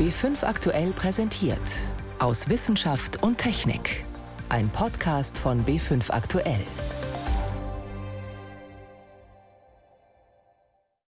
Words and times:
B5 0.00 0.44
aktuell 0.46 0.92
präsentiert. 0.92 1.58
Aus 2.18 2.48
Wissenschaft 2.48 3.22
und 3.22 3.36
Technik. 3.36 4.02
Ein 4.48 4.70
Podcast 4.70 5.36
von 5.36 5.66
B5 5.66 6.10
aktuell. 6.10 6.64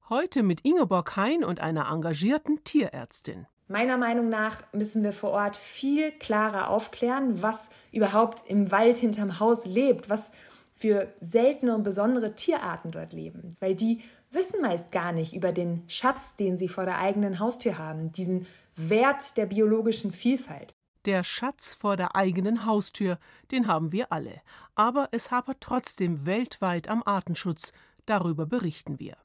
Heute 0.08 0.42
mit 0.42 0.62
Ingeborg 0.62 1.18
Hein 1.18 1.44
und 1.44 1.60
einer 1.60 1.92
engagierten 1.92 2.64
Tierärztin. 2.64 3.46
Meiner 3.66 3.98
Meinung 3.98 4.30
nach 4.30 4.62
müssen 4.72 5.04
wir 5.04 5.12
vor 5.12 5.32
Ort 5.32 5.58
viel 5.58 6.10
klarer 6.12 6.70
aufklären, 6.70 7.42
was 7.42 7.68
überhaupt 7.92 8.44
im 8.46 8.70
Wald 8.70 8.96
hinterm 8.96 9.38
Haus 9.38 9.66
lebt, 9.66 10.08
was 10.08 10.30
für 10.74 11.12
seltene 11.20 11.74
und 11.74 11.82
besondere 11.82 12.34
Tierarten 12.36 12.90
dort 12.90 13.12
leben, 13.12 13.54
weil 13.60 13.74
die 13.74 14.00
wissen 14.30 14.62
meist 14.62 14.92
gar 14.92 15.12
nicht 15.12 15.34
über 15.34 15.52
den 15.52 15.82
Schatz, 15.88 16.36
den 16.36 16.56
sie 16.56 16.68
vor 16.68 16.86
der 16.86 16.98
eigenen 16.98 17.38
Haustür 17.38 17.76
haben, 17.76 18.12
diesen 18.12 18.46
Wert 18.80 19.36
der 19.36 19.46
biologischen 19.46 20.12
Vielfalt. 20.12 20.72
Der 21.04 21.24
Schatz 21.24 21.74
vor 21.74 21.96
der 21.96 22.14
eigenen 22.14 22.64
Haustür, 22.64 23.18
den 23.50 23.66
haben 23.66 23.90
wir 23.90 24.12
alle. 24.12 24.40
Aber 24.76 25.08
es 25.10 25.32
hapert 25.32 25.60
trotzdem 25.60 26.26
weltweit 26.26 26.88
am 26.88 27.02
Artenschutz. 27.04 27.72
Darüber 28.06 28.46
berichten 28.46 29.00
wir. 29.00 29.16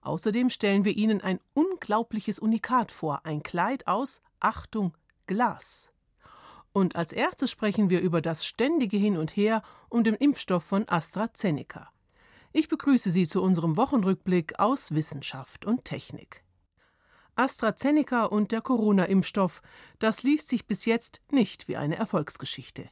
Außerdem 0.00 0.50
stellen 0.50 0.84
wir 0.84 0.96
Ihnen 0.96 1.20
ein 1.20 1.38
unglaubliches 1.54 2.40
Unikat 2.40 2.90
vor, 2.90 3.24
ein 3.24 3.44
Kleid 3.44 3.86
aus, 3.86 4.20
Achtung, 4.40 4.96
Glas. 5.28 5.92
Und 6.72 6.96
als 6.96 7.12
erstes 7.12 7.52
sprechen 7.52 7.90
wir 7.90 8.00
über 8.00 8.20
das 8.20 8.44
ständige 8.44 8.96
Hin 8.96 9.16
und 9.16 9.36
Her 9.36 9.62
um 9.88 10.02
den 10.02 10.14
Impfstoff 10.14 10.64
von 10.64 10.88
AstraZeneca. 10.88 11.88
Ich 12.52 12.68
begrüße 12.68 13.12
Sie 13.12 13.28
zu 13.28 13.42
unserem 13.42 13.76
Wochenrückblick 13.76 14.58
aus 14.58 14.92
Wissenschaft 14.92 15.66
und 15.66 15.84
Technik. 15.84 16.42
AstraZeneca 17.38 18.24
und 18.24 18.50
der 18.50 18.60
Corona-Impfstoff, 18.60 19.62
das 19.98 20.22
liest 20.22 20.48
sich 20.48 20.66
bis 20.66 20.84
jetzt 20.84 21.20
nicht 21.30 21.68
wie 21.68 21.76
eine 21.76 21.96
Erfolgsgeschichte. 21.96 22.86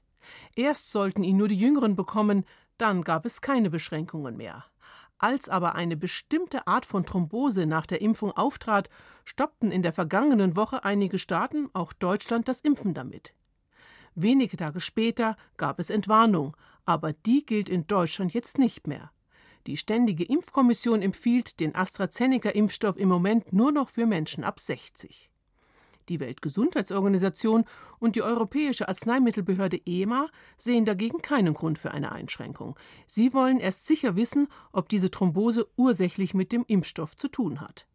Erst 0.54 0.92
sollten 0.92 1.24
ihn 1.24 1.36
nur 1.36 1.48
die 1.48 1.58
Jüngeren 1.58 1.96
bekommen, 1.96 2.44
dann 2.78 3.02
gab 3.02 3.26
es 3.26 3.40
keine 3.40 3.70
Beschränkungen 3.70 4.36
mehr. 4.36 4.64
Als 5.18 5.48
aber 5.48 5.74
eine 5.74 5.96
bestimmte 5.96 6.66
Art 6.66 6.84
von 6.84 7.06
Thrombose 7.06 7.66
nach 7.66 7.86
der 7.86 8.02
Impfung 8.02 8.32
auftrat, 8.32 8.90
stoppten 9.24 9.72
in 9.72 9.82
der 9.82 9.92
vergangenen 9.92 10.56
Woche 10.56 10.84
einige 10.84 11.18
Staaten, 11.18 11.68
auch 11.72 11.92
Deutschland, 11.92 12.48
das 12.48 12.60
Impfen 12.60 12.94
damit. 12.94 13.32
Wenige 14.14 14.56
Tage 14.56 14.80
später 14.80 15.36
gab 15.56 15.80
es 15.80 15.90
Entwarnung, 15.90 16.56
aber 16.84 17.12
die 17.12 17.44
gilt 17.44 17.68
in 17.68 17.86
Deutschland 17.86 18.32
jetzt 18.34 18.58
nicht 18.58 18.86
mehr. 18.86 19.10
Die 19.66 19.76
Ständige 19.76 20.22
Impfkommission 20.22 21.02
empfiehlt 21.02 21.58
den 21.58 21.74
AstraZeneca-Impfstoff 21.74 22.96
im 22.96 23.08
Moment 23.08 23.52
nur 23.52 23.72
noch 23.72 23.88
für 23.88 24.06
Menschen 24.06 24.44
ab 24.44 24.60
60. 24.60 25.28
Die 26.08 26.20
Weltgesundheitsorganisation 26.20 27.64
und 27.98 28.14
die 28.14 28.22
Europäische 28.22 28.88
Arzneimittelbehörde 28.88 29.80
EMA 29.84 30.28
sehen 30.56 30.84
dagegen 30.84 31.20
keinen 31.20 31.54
Grund 31.54 31.80
für 31.80 31.90
eine 31.90 32.12
Einschränkung. 32.12 32.78
Sie 33.06 33.34
wollen 33.34 33.58
erst 33.58 33.86
sicher 33.86 34.14
wissen, 34.14 34.46
ob 34.70 34.88
diese 34.88 35.10
Thrombose 35.10 35.66
ursächlich 35.76 36.32
mit 36.32 36.52
dem 36.52 36.64
Impfstoff 36.68 37.16
zu 37.16 37.26
tun 37.26 37.60
hat. 37.60 37.86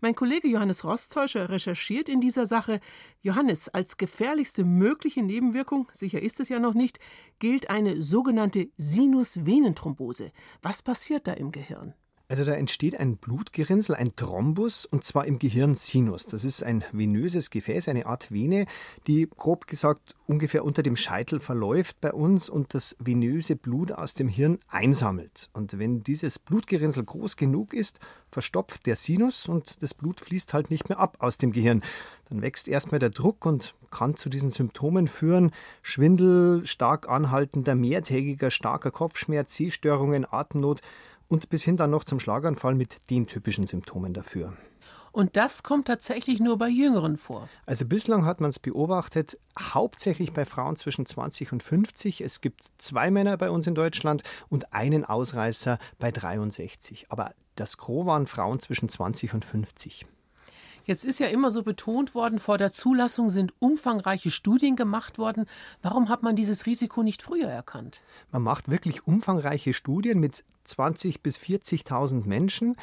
Mein 0.00 0.14
Kollege 0.14 0.48
Johannes 0.48 0.84
Rostäuscher 0.84 1.48
recherchiert 1.48 2.08
in 2.08 2.20
dieser 2.20 2.46
Sache. 2.46 2.80
Johannes, 3.20 3.68
als 3.68 3.96
gefährlichste 3.96 4.64
mögliche 4.64 5.22
Nebenwirkung, 5.22 5.88
sicher 5.92 6.20
ist 6.20 6.40
es 6.40 6.48
ja 6.48 6.58
noch 6.58 6.74
nicht, 6.74 6.98
gilt 7.38 7.70
eine 7.70 8.02
sogenannte 8.02 8.68
Sinusvenenthrombose. 8.76 10.32
Was 10.62 10.82
passiert 10.82 11.26
da 11.26 11.32
im 11.32 11.52
Gehirn? 11.52 11.94
Also 12.26 12.44
da 12.44 12.52
entsteht 12.52 12.98
ein 12.98 13.18
Blutgerinnsel, 13.18 13.94
ein 13.94 14.16
Thrombus, 14.16 14.86
und 14.86 15.04
zwar 15.04 15.26
im 15.26 15.38
Gehirnsinus. 15.38 16.26
Das 16.26 16.44
ist 16.44 16.62
ein 16.62 16.82
venöses 16.90 17.50
Gefäß, 17.50 17.88
eine 17.88 18.06
Art 18.06 18.32
Vene, 18.32 18.64
die 19.06 19.28
grob 19.36 19.66
gesagt 19.66 20.14
ungefähr 20.26 20.64
unter 20.64 20.82
dem 20.82 20.96
Scheitel 20.96 21.38
verläuft 21.38 22.00
bei 22.00 22.12
uns 22.14 22.48
und 22.48 22.72
das 22.72 22.96
venöse 22.98 23.56
Blut 23.56 23.92
aus 23.92 24.14
dem 24.14 24.28
Hirn 24.28 24.58
einsammelt. 24.68 25.50
Und 25.52 25.78
wenn 25.78 26.02
dieses 26.02 26.38
Blutgerinnsel 26.38 27.04
groß 27.04 27.36
genug 27.36 27.74
ist, 27.74 28.00
verstopft 28.30 28.86
der 28.86 28.96
Sinus 28.96 29.46
und 29.46 29.82
das 29.82 29.92
Blut 29.92 30.20
fließt 30.20 30.54
halt 30.54 30.70
nicht 30.70 30.88
mehr 30.88 30.98
ab 30.98 31.18
aus 31.20 31.36
dem 31.36 31.52
Gehirn. 31.52 31.82
Dann 32.30 32.40
wächst 32.40 32.68
erstmal 32.68 33.00
der 33.00 33.10
Druck 33.10 33.44
und 33.44 33.74
kann 33.90 34.16
zu 34.16 34.30
diesen 34.30 34.48
Symptomen 34.48 35.08
führen. 35.08 35.52
Schwindel, 35.82 36.64
stark 36.64 37.08
anhaltender, 37.08 37.74
mehrtägiger, 37.74 38.50
starker 38.50 38.90
Kopfschmerz, 38.90 39.54
Sehstörungen, 39.54 40.26
Atemnot 40.28 40.80
und 41.34 41.48
bis 41.48 41.64
hin 41.64 41.76
dann 41.76 41.90
noch 41.90 42.04
zum 42.04 42.20
Schlaganfall 42.20 42.76
mit 42.76 42.96
den 43.10 43.26
typischen 43.26 43.66
Symptomen 43.66 44.14
dafür. 44.14 44.56
Und 45.10 45.36
das 45.36 45.62
kommt 45.62 45.86
tatsächlich 45.88 46.40
nur 46.40 46.58
bei 46.58 46.68
Jüngeren 46.68 47.16
vor. 47.16 47.48
Also 47.66 47.84
bislang 47.86 48.24
hat 48.24 48.40
man 48.40 48.50
es 48.50 48.58
beobachtet, 48.58 49.38
hauptsächlich 49.58 50.32
bei 50.32 50.44
Frauen 50.44 50.76
zwischen 50.76 51.06
20 51.06 51.52
und 51.52 51.62
50. 51.62 52.20
Es 52.20 52.40
gibt 52.40 52.64
zwei 52.78 53.10
Männer 53.10 53.36
bei 53.36 53.50
uns 53.50 53.66
in 53.66 53.74
Deutschland 53.74 54.22
und 54.48 54.72
einen 54.72 55.04
Ausreißer 55.04 55.78
bei 55.98 56.12
63. 56.12 57.06
Aber 57.10 57.34
das 57.56 57.78
Gros 57.78 58.06
waren 58.06 58.26
Frauen 58.26 58.60
zwischen 58.60 58.88
20 58.88 59.34
und 59.34 59.44
50. 59.44 60.06
Jetzt 60.84 61.04
ist 61.04 61.18
ja 61.18 61.28
immer 61.28 61.50
so 61.50 61.62
betont 61.62 62.14
worden, 62.14 62.38
vor 62.38 62.58
der 62.58 62.72
Zulassung 62.72 63.28
sind 63.28 63.54
umfangreiche 63.58 64.30
Studien 64.30 64.76
gemacht 64.76 65.18
worden. 65.18 65.46
Warum 65.80 66.08
hat 66.08 66.22
man 66.22 66.36
dieses 66.36 66.66
Risiko 66.66 67.02
nicht 67.02 67.22
früher 67.22 67.48
erkannt? 67.48 68.02
Man 68.32 68.42
macht 68.42 68.70
wirklich 68.70 69.06
umfangreiche 69.06 69.72
Studien 69.72 70.20
mit 70.20 70.44
20.000 70.66 71.16
bis 71.22 71.38
40.000 71.38 72.26
Menschen. 72.26 72.76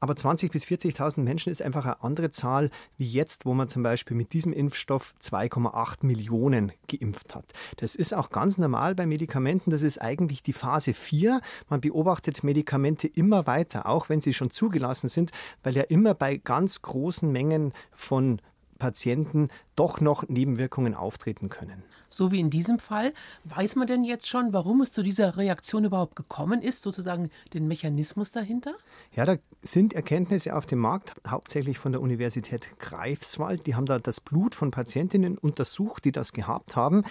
Aber 0.00 0.14
20.000 0.14 0.52
bis 0.52 0.64
40.000 0.64 1.20
Menschen 1.20 1.50
ist 1.50 1.62
einfach 1.62 1.84
eine 1.84 2.02
andere 2.02 2.30
Zahl 2.30 2.70
wie 2.98 3.06
jetzt, 3.06 3.46
wo 3.46 3.54
man 3.54 3.68
zum 3.68 3.82
Beispiel 3.82 4.16
mit 4.16 4.32
diesem 4.32 4.52
Impfstoff 4.52 5.14
2,8 5.22 6.04
Millionen 6.04 6.72
geimpft 6.88 7.34
hat. 7.34 7.46
Das 7.78 7.94
ist 7.94 8.14
auch 8.14 8.30
ganz 8.30 8.58
normal 8.58 8.94
bei 8.94 9.06
Medikamenten. 9.06 9.70
Das 9.70 9.82
ist 9.82 10.00
eigentlich 10.00 10.42
die 10.42 10.52
Phase 10.52 10.94
4. 10.94 11.40
Man 11.68 11.80
beobachtet 11.80 12.44
Medikamente 12.44 13.08
immer 13.08 13.46
weiter, 13.46 13.86
auch 13.86 14.08
wenn 14.08 14.20
sie 14.20 14.32
schon 14.32 14.50
zugelassen 14.50 15.08
sind, 15.08 15.32
weil 15.62 15.76
ja 15.76 15.82
immer 15.82 16.14
bei 16.14 16.36
ganz 16.36 16.82
großen 16.82 17.30
Mengen 17.30 17.72
von 17.92 18.40
Patienten 18.78 19.48
doch 19.74 20.00
noch 20.00 20.28
Nebenwirkungen 20.28 20.94
auftreten 20.94 21.48
können. 21.48 21.82
So 22.08 22.32
wie 22.32 22.40
in 22.40 22.50
diesem 22.50 22.78
Fall. 22.78 23.12
Weiß 23.44 23.76
man 23.76 23.86
denn 23.86 24.04
jetzt 24.04 24.28
schon, 24.28 24.52
warum 24.52 24.80
es 24.80 24.92
zu 24.92 25.02
dieser 25.02 25.36
Reaktion 25.36 25.84
überhaupt 25.84 26.16
gekommen 26.16 26.62
ist, 26.62 26.82
sozusagen 26.82 27.30
den 27.52 27.66
Mechanismus 27.66 28.30
dahinter? 28.30 28.74
Ja, 29.14 29.24
da 29.24 29.36
sind 29.62 29.92
Erkenntnisse 29.92 30.54
auf 30.54 30.66
dem 30.66 30.78
Markt, 30.78 31.14
hauptsächlich 31.28 31.78
von 31.78 31.92
der 31.92 32.00
Universität 32.00 32.78
Greifswald. 32.78 33.66
Die 33.66 33.74
haben 33.74 33.86
da 33.86 33.98
das 33.98 34.20
Blut 34.20 34.54
von 34.54 34.70
Patientinnen 34.70 35.36
untersucht, 35.38 36.04
die 36.04 36.12
das 36.12 36.32
gehabt 36.32 36.76
haben 36.76 37.02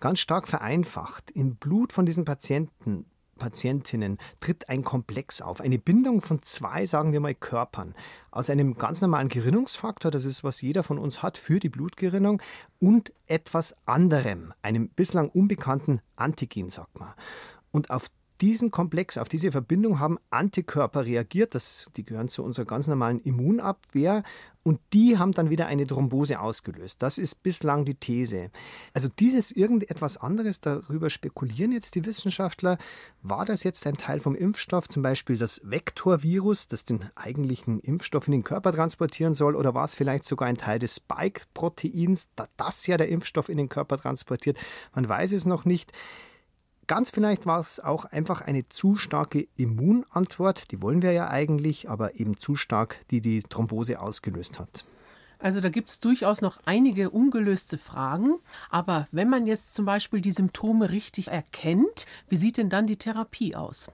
ganz 0.00 0.18
stark 0.18 0.48
vereinfacht. 0.48 1.30
Im 1.30 1.56
Blut 1.56 1.92
von 1.92 2.06
diesen 2.06 2.24
Patienten 2.24 3.04
Patientinnen 3.40 4.18
tritt 4.38 4.68
ein 4.68 4.84
Komplex 4.84 5.42
auf, 5.42 5.60
eine 5.60 5.80
Bindung 5.80 6.20
von 6.20 6.42
zwei, 6.42 6.86
sagen 6.86 7.12
wir 7.12 7.18
mal, 7.18 7.34
Körpern. 7.34 7.96
Aus 8.30 8.48
einem 8.48 8.74
ganz 8.74 9.00
normalen 9.00 9.28
Gerinnungsfaktor, 9.28 10.12
das 10.12 10.24
ist, 10.24 10.44
was 10.44 10.60
jeder 10.60 10.84
von 10.84 10.98
uns 10.98 11.24
hat 11.24 11.36
für 11.36 11.58
die 11.58 11.68
Blutgerinnung, 11.68 12.40
und 12.78 13.12
etwas 13.26 13.74
anderem, 13.84 14.54
einem 14.62 14.88
bislang 14.90 15.28
unbekannten 15.28 16.00
Antigen, 16.14 16.70
sagt 16.70 17.00
man. 17.00 17.12
Und 17.72 17.90
auf 17.90 18.06
diesen 18.40 18.70
Komplex, 18.70 19.18
auf 19.18 19.28
diese 19.28 19.52
Verbindung 19.52 20.00
haben 20.00 20.18
Antikörper 20.30 21.04
reagiert. 21.04 21.54
Das, 21.54 21.90
die 21.96 22.04
gehören 22.04 22.28
zu 22.28 22.42
unserer 22.42 22.66
ganz 22.66 22.86
normalen 22.86 23.20
Immunabwehr. 23.20 24.22
Und 24.62 24.78
die 24.92 25.16
haben 25.16 25.32
dann 25.32 25.48
wieder 25.48 25.68
eine 25.68 25.86
Thrombose 25.86 26.38
ausgelöst. 26.38 27.02
Das 27.02 27.16
ist 27.16 27.42
bislang 27.42 27.86
die 27.86 27.94
These. 27.94 28.50
Also 28.92 29.08
dieses 29.08 29.52
irgendetwas 29.52 30.18
anderes, 30.18 30.60
darüber 30.60 31.08
spekulieren 31.08 31.72
jetzt 31.72 31.94
die 31.94 32.04
Wissenschaftler. 32.04 32.76
War 33.22 33.46
das 33.46 33.62
jetzt 33.62 33.86
ein 33.86 33.96
Teil 33.96 34.20
vom 34.20 34.34
Impfstoff, 34.34 34.86
zum 34.86 35.02
Beispiel 35.02 35.38
das 35.38 35.62
Vektorvirus, 35.64 36.68
das 36.68 36.84
den 36.84 37.08
eigentlichen 37.14 37.80
Impfstoff 37.80 38.26
in 38.26 38.32
den 38.32 38.44
Körper 38.44 38.72
transportieren 38.72 39.32
soll? 39.32 39.56
Oder 39.56 39.74
war 39.74 39.86
es 39.86 39.94
vielleicht 39.94 40.26
sogar 40.26 40.48
ein 40.48 40.58
Teil 40.58 40.78
des 40.78 40.96
Spike-Proteins, 40.96 42.28
das 42.58 42.86
ja 42.86 42.98
der 42.98 43.08
Impfstoff 43.08 43.48
in 43.48 43.56
den 43.56 43.70
Körper 43.70 43.96
transportiert? 43.96 44.58
Man 44.94 45.08
weiß 45.08 45.32
es 45.32 45.46
noch 45.46 45.64
nicht. 45.64 45.92
Ganz 46.90 47.10
vielleicht 47.10 47.46
war 47.46 47.60
es 47.60 47.78
auch 47.78 48.04
einfach 48.06 48.40
eine 48.40 48.68
zu 48.68 48.96
starke 48.96 49.46
Immunantwort, 49.56 50.72
die 50.72 50.82
wollen 50.82 51.02
wir 51.02 51.12
ja 51.12 51.28
eigentlich, 51.28 51.88
aber 51.88 52.18
eben 52.18 52.36
zu 52.36 52.56
stark, 52.56 52.98
die 53.12 53.20
die 53.20 53.44
Thrombose 53.44 54.00
ausgelöst 54.00 54.58
hat. 54.58 54.84
Also 55.38 55.60
da 55.60 55.68
gibt 55.68 55.88
es 55.88 56.00
durchaus 56.00 56.40
noch 56.40 56.58
einige 56.64 57.10
ungelöste 57.10 57.78
Fragen. 57.78 58.40
Aber 58.70 59.06
wenn 59.12 59.28
man 59.28 59.46
jetzt 59.46 59.76
zum 59.76 59.84
Beispiel 59.84 60.20
die 60.20 60.32
Symptome 60.32 60.90
richtig 60.90 61.28
erkennt, 61.28 62.06
wie 62.28 62.34
sieht 62.34 62.56
denn 62.56 62.70
dann 62.70 62.88
die 62.88 62.96
Therapie 62.96 63.54
aus? 63.54 63.92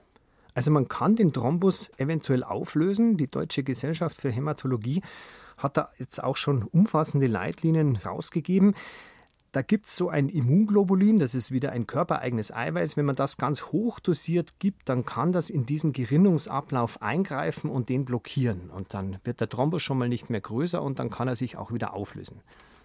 Also 0.55 0.71
man 0.71 0.87
kann 0.87 1.15
den 1.15 1.31
Thrombus 1.31 1.91
eventuell 1.97 2.43
auflösen. 2.43 3.15
Die 3.15 3.27
Deutsche 3.27 3.61
Gesellschaft 3.61 4.19
für 4.19 4.31
Hämatologie 4.31 5.03
hat 5.57 5.77
da 5.77 5.89
jetzt 5.99 6.23
auch 6.23 6.35
schon 6.35 6.63
umfassende 6.63 7.27
Leitlinien 7.27 7.97
rausgegeben. 7.97 8.73
Da 9.57 9.63
gibt 9.63 9.87
es 9.87 9.95
so 9.95 10.09
ein 10.09 10.29
Immunglobulin, 10.29 11.17
das 11.17 11.33
ist 11.33 11.51
wieder 11.51 11.71
ein 11.71 11.87
körpereigenes 11.87 12.53
Eiweiß. 12.53 12.95
Wenn 12.95 13.05
man 13.05 13.15
das 13.15 13.37
ganz 13.37 13.63
hoch 13.63 13.99
dosiert 13.99 14.59
gibt, 14.59 14.87
dann 14.87 15.03
kann 15.03 15.31
das 15.31 15.49
in 15.49 15.65
diesen 15.65 15.93
Gerinnungsablauf 15.93 17.01
eingreifen 17.01 17.71
und 17.71 17.89
den 17.89 18.05
blockieren. 18.05 18.69
Und 18.69 18.93
dann 18.93 19.17
wird 19.23 19.41
der 19.41 19.49
Thrombus 19.49 19.81
schon 19.81 19.97
mal 19.97 20.09
nicht 20.09 20.29
mehr 20.29 20.41
größer 20.41 20.79
und 20.79 20.99
dann 20.99 21.09
kann 21.09 21.27
er 21.27 21.35
sich 21.35 21.57
auch 21.57 21.71
wieder 21.71 21.95
auflösen. 21.95 22.41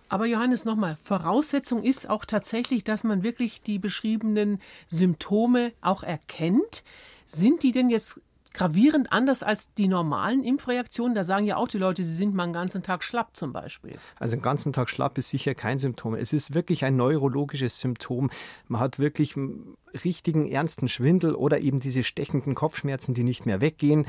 Aber 0.08 0.24
Johannes, 0.24 0.64
nochmal, 0.64 0.96
Voraussetzung 1.02 1.82
ist 1.82 2.08
auch 2.08 2.24
tatsächlich, 2.24 2.84
dass 2.84 3.04
man 3.04 3.22
wirklich 3.22 3.62
die 3.62 3.78
beschriebenen 3.78 4.58
Symptome 4.88 5.72
auch 5.82 6.02
erkennt. 6.02 6.84
Sind 7.26 7.64
die 7.64 7.72
denn 7.72 7.90
jetzt 7.90 8.18
gravierend 8.54 9.12
anders 9.12 9.42
als 9.42 9.72
die 9.72 9.88
normalen 9.88 10.42
Impfreaktionen. 10.44 11.14
Da 11.14 11.24
sagen 11.24 11.46
ja 11.46 11.56
auch 11.56 11.68
die 11.68 11.78
Leute, 11.78 12.02
sie 12.02 12.14
sind 12.14 12.34
mal 12.34 12.44
einen 12.44 12.52
ganzen 12.52 12.82
Tag 12.82 13.02
schlapp 13.02 13.36
zum 13.36 13.52
Beispiel. 13.52 13.96
Also 14.18 14.34
einen 14.34 14.42
ganzen 14.42 14.72
Tag 14.72 14.88
schlapp 14.88 15.18
ist 15.18 15.30
sicher 15.30 15.54
kein 15.54 15.78
Symptom. 15.78 16.14
Es 16.14 16.32
ist 16.32 16.54
wirklich 16.54 16.84
ein 16.84 16.96
neurologisches 16.96 17.80
Symptom. 17.80 18.30
Man 18.68 18.80
hat 18.80 18.98
wirklich 18.98 19.36
einen 19.36 19.76
richtigen 20.04 20.46
ernsten 20.48 20.88
Schwindel 20.88 21.34
oder 21.34 21.60
eben 21.60 21.80
diese 21.80 22.02
stechenden 22.02 22.54
Kopfschmerzen, 22.54 23.14
die 23.14 23.24
nicht 23.24 23.46
mehr 23.46 23.60
weggehen. 23.60 24.06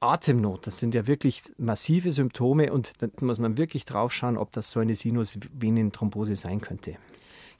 Atemnot, 0.00 0.66
das 0.66 0.78
sind 0.78 0.94
ja 0.94 1.06
wirklich 1.06 1.42
massive 1.58 2.10
Symptome 2.10 2.72
und 2.72 2.92
da 2.98 3.06
muss 3.20 3.38
man 3.38 3.56
wirklich 3.56 3.84
drauf 3.84 4.12
schauen, 4.12 4.36
ob 4.36 4.50
das 4.52 4.72
so 4.72 4.80
eine 4.80 4.96
Sinusvenenthrombose 4.96 6.34
sein 6.34 6.60
könnte. 6.60 6.96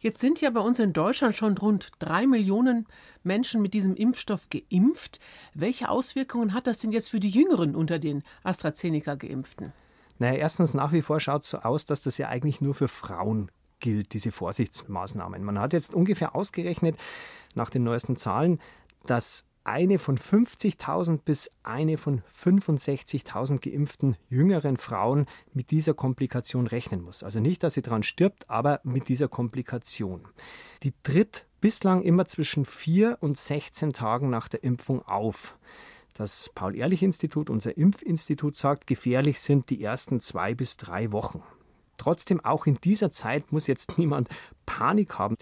Jetzt 0.03 0.19
sind 0.19 0.41
ja 0.41 0.51
bei 0.51 0.59
uns 0.59 0.81
in 0.81 0.93
Deutschland 0.93 1.37
schon 1.37 1.57
rund 1.57 1.91
drei 2.01 2.27
Millionen 2.27 2.89
Menschen 3.23 3.63
mit 3.63 3.73
diesem 3.73 3.95
Impfstoff 3.95 4.49
geimpft. 4.51 5.21
Welche 5.55 5.89
Auswirkungen 5.89 6.55
hat 6.55 6.67
das 6.67 6.79
denn 6.79 6.91
jetzt 6.91 7.11
für 7.11 7.21
die 7.21 7.31
Jüngeren 7.31 7.77
unter 7.77 8.01
den 8.01 8.25
AstraZeneca-Geimpften? 8.43 9.73
Naja, 10.19 10.35
erstens 10.35 10.75
nach 10.75 10.91
wie 10.91 11.03
vor 11.03 11.21
schaut 11.21 11.45
es 11.45 11.51
so 11.51 11.59
aus, 11.59 11.87
dass 11.87 12.01
das 12.01 12.19
ja 12.19 12.29
eigentlich 12.29 12.61
nur 12.61 12.75
für 12.75 12.89
Frauen 12.89 13.53
gilt, 13.79 14.13
diese 14.13 14.33
Vorsichtsmaßnahmen. 14.33 15.45
Man 15.45 15.61
hat 15.61 15.73
jetzt 15.73 15.95
ungefähr 15.95 16.35
ausgerechnet, 16.35 16.97
nach 17.55 17.71
den 17.71 17.85
neuesten 17.85 18.17
Zahlen, 18.17 18.59
dass 19.05 19.45
eine 19.65 19.99
von 19.99 20.19
50.000 20.19 21.19
bis 21.25 21.51
eine 21.63 21.99
von 21.99 22.23
65.000 22.23 23.59
geimpften 23.59 24.17
jüngeren 24.29 24.77
Frauen 24.77 25.27
mit 25.53 25.71
dieser 25.71 25.95
Komplikation 25.95 26.67
rechnen 26.67 27.03
muss. 27.03 27.23
Also 27.23 27.41
nicht, 27.41 27.63
dass 27.63 27.75
sie 27.75 27.83
daran 27.83 28.03
stirbt, 28.03 28.51
aber 28.51 28.81
mit 28.85 29.09
dieser 29.09 29.29
Komplikation. 29.29 30.23
Die 30.83 30.93
tritt 31.03 31.47
bislang 31.61 32.03
immer 32.03 32.27
zwischen 32.27 32.65
vier 32.65 33.19
und 33.21 33.39
16 33.39 33.93
Tagen 33.93 34.31
nach 34.31 34.49
der 34.49 34.65
Impfung 34.65 35.03
auf. 35.03 35.57
Das 36.15 36.51
Paul-Ehrlich-Institut, 36.55 37.49
unser 37.49 37.77
Impfinstitut, 37.77 38.57
sagt, 38.57 38.87
gefährlich 38.87 39.41
sind 39.41 39.71
die 39.71 39.83
ersten 39.83 40.21
zwei 40.21 40.55
bis 40.55 40.77
drei 40.77 41.13
Wochen. 41.13 41.43
Trotzdem, 41.97 42.45
auch 42.45 42.67
in 42.67 42.79
dieser 42.83 43.11
Zeit 43.13 43.53
muss 43.53 43.67
jetzt 43.67 43.97
niemand 43.97 44.29
Panik 44.67 45.19
haben. 45.19 45.37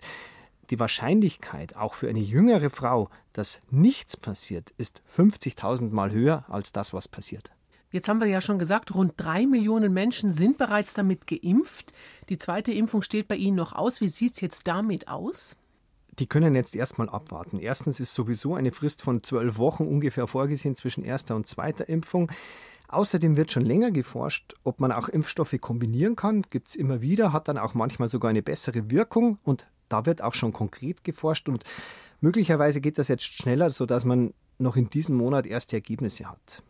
Die 0.70 0.78
Wahrscheinlichkeit, 0.78 1.74
auch 1.74 1.94
für 1.94 2.08
eine 2.08 2.20
jüngere 2.20 2.70
Frau, 2.70 3.10
dass 3.32 3.60
nichts 3.70 4.16
passiert, 4.16 4.70
ist 4.78 5.02
50.000 5.16 5.90
Mal 5.90 6.12
höher 6.12 6.44
als 6.48 6.70
das, 6.70 6.94
was 6.94 7.08
passiert. 7.08 7.52
Jetzt 7.90 8.08
haben 8.08 8.20
wir 8.20 8.28
ja 8.28 8.40
schon 8.40 8.60
gesagt, 8.60 8.94
rund 8.94 9.14
drei 9.16 9.46
Millionen 9.46 9.92
Menschen 9.92 10.30
sind 10.30 10.58
bereits 10.58 10.94
damit 10.94 11.26
geimpft. 11.26 11.92
Die 12.28 12.38
zweite 12.38 12.72
Impfung 12.72 13.02
steht 13.02 13.26
bei 13.26 13.34
Ihnen 13.34 13.56
noch 13.56 13.72
aus. 13.72 14.00
Wie 14.00 14.08
sieht 14.08 14.34
es 14.34 14.40
jetzt 14.40 14.68
damit 14.68 15.08
aus? 15.08 15.56
Die 16.20 16.28
können 16.28 16.54
jetzt 16.54 16.76
erstmal 16.76 17.08
abwarten. 17.08 17.58
Erstens 17.58 17.98
ist 17.98 18.14
sowieso 18.14 18.54
eine 18.54 18.70
Frist 18.70 19.02
von 19.02 19.24
zwölf 19.24 19.58
Wochen 19.58 19.88
ungefähr 19.88 20.28
vorgesehen 20.28 20.76
zwischen 20.76 21.02
erster 21.02 21.34
und 21.34 21.48
zweiter 21.48 21.88
Impfung. 21.88 22.30
Außerdem 22.86 23.36
wird 23.36 23.50
schon 23.50 23.64
länger 23.64 23.90
geforscht, 23.90 24.54
ob 24.62 24.78
man 24.78 24.92
auch 24.92 25.08
Impfstoffe 25.08 25.56
kombinieren 25.60 26.14
kann. 26.14 26.42
Gibt 26.50 26.68
es 26.68 26.76
immer 26.76 27.00
wieder, 27.00 27.32
hat 27.32 27.48
dann 27.48 27.58
auch 27.58 27.74
manchmal 27.74 28.08
sogar 28.08 28.30
eine 28.30 28.42
bessere 28.42 28.90
Wirkung. 28.90 29.38
Und 29.42 29.66
da 29.90 30.06
wird 30.06 30.22
auch 30.22 30.34
schon 30.34 30.52
konkret 30.52 31.04
geforscht 31.04 31.48
und 31.48 31.64
möglicherweise 32.20 32.80
geht 32.80 32.98
das 32.98 33.08
jetzt 33.08 33.24
schneller, 33.24 33.70
sodass 33.70 34.04
man 34.04 34.32
noch 34.58 34.76
in 34.76 34.88
diesem 34.88 35.16
Monat 35.16 35.46
erste 35.46 35.76
Ergebnisse 35.76 36.26
hat. 36.26 36.62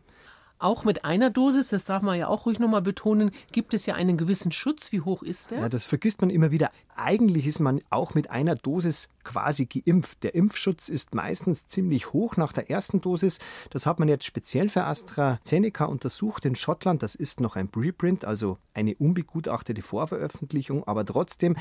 Auch 0.61 0.83
mit 0.83 1.05
einer 1.05 1.31
Dosis, 1.31 1.69
das 1.69 1.85
darf 1.85 2.03
man 2.03 2.19
ja 2.19 2.27
auch 2.27 2.45
ruhig 2.45 2.59
nochmal 2.59 2.83
betonen, 2.83 3.31
gibt 3.51 3.73
es 3.73 3.87
ja 3.87 3.95
einen 3.95 4.15
gewissen 4.15 4.51
Schutz. 4.51 4.91
Wie 4.91 5.01
hoch 5.01 5.23
ist 5.23 5.49
der? 5.49 5.61
Ja, 5.61 5.69
das 5.69 5.85
vergisst 5.85 6.21
man 6.21 6.29
immer 6.29 6.51
wieder. 6.51 6.69
Eigentlich 6.95 7.47
ist 7.47 7.59
man 7.59 7.81
auch 7.89 8.13
mit 8.13 8.29
einer 8.29 8.55
Dosis 8.55 9.09
quasi 9.23 9.65
geimpft. 9.65 10.21
Der 10.21 10.35
Impfschutz 10.35 10.87
ist 10.87 11.15
meistens 11.15 11.65
ziemlich 11.65 12.13
hoch 12.13 12.37
nach 12.37 12.53
der 12.53 12.69
ersten 12.69 13.01
Dosis. 13.01 13.39
Das 13.71 13.87
hat 13.87 13.97
man 13.97 14.07
jetzt 14.07 14.25
speziell 14.25 14.69
für 14.69 14.83
AstraZeneca 14.83 15.85
untersucht 15.85 16.45
in 16.45 16.55
Schottland. 16.55 17.01
Das 17.01 17.15
ist 17.15 17.41
noch 17.41 17.55
ein 17.55 17.67
Preprint, 17.67 18.23
also 18.23 18.59
eine 18.75 18.95
unbegutachtete 18.95 19.81
Vorveröffentlichung, 19.81 20.83
aber 20.87 21.03
trotzdem 21.03 21.55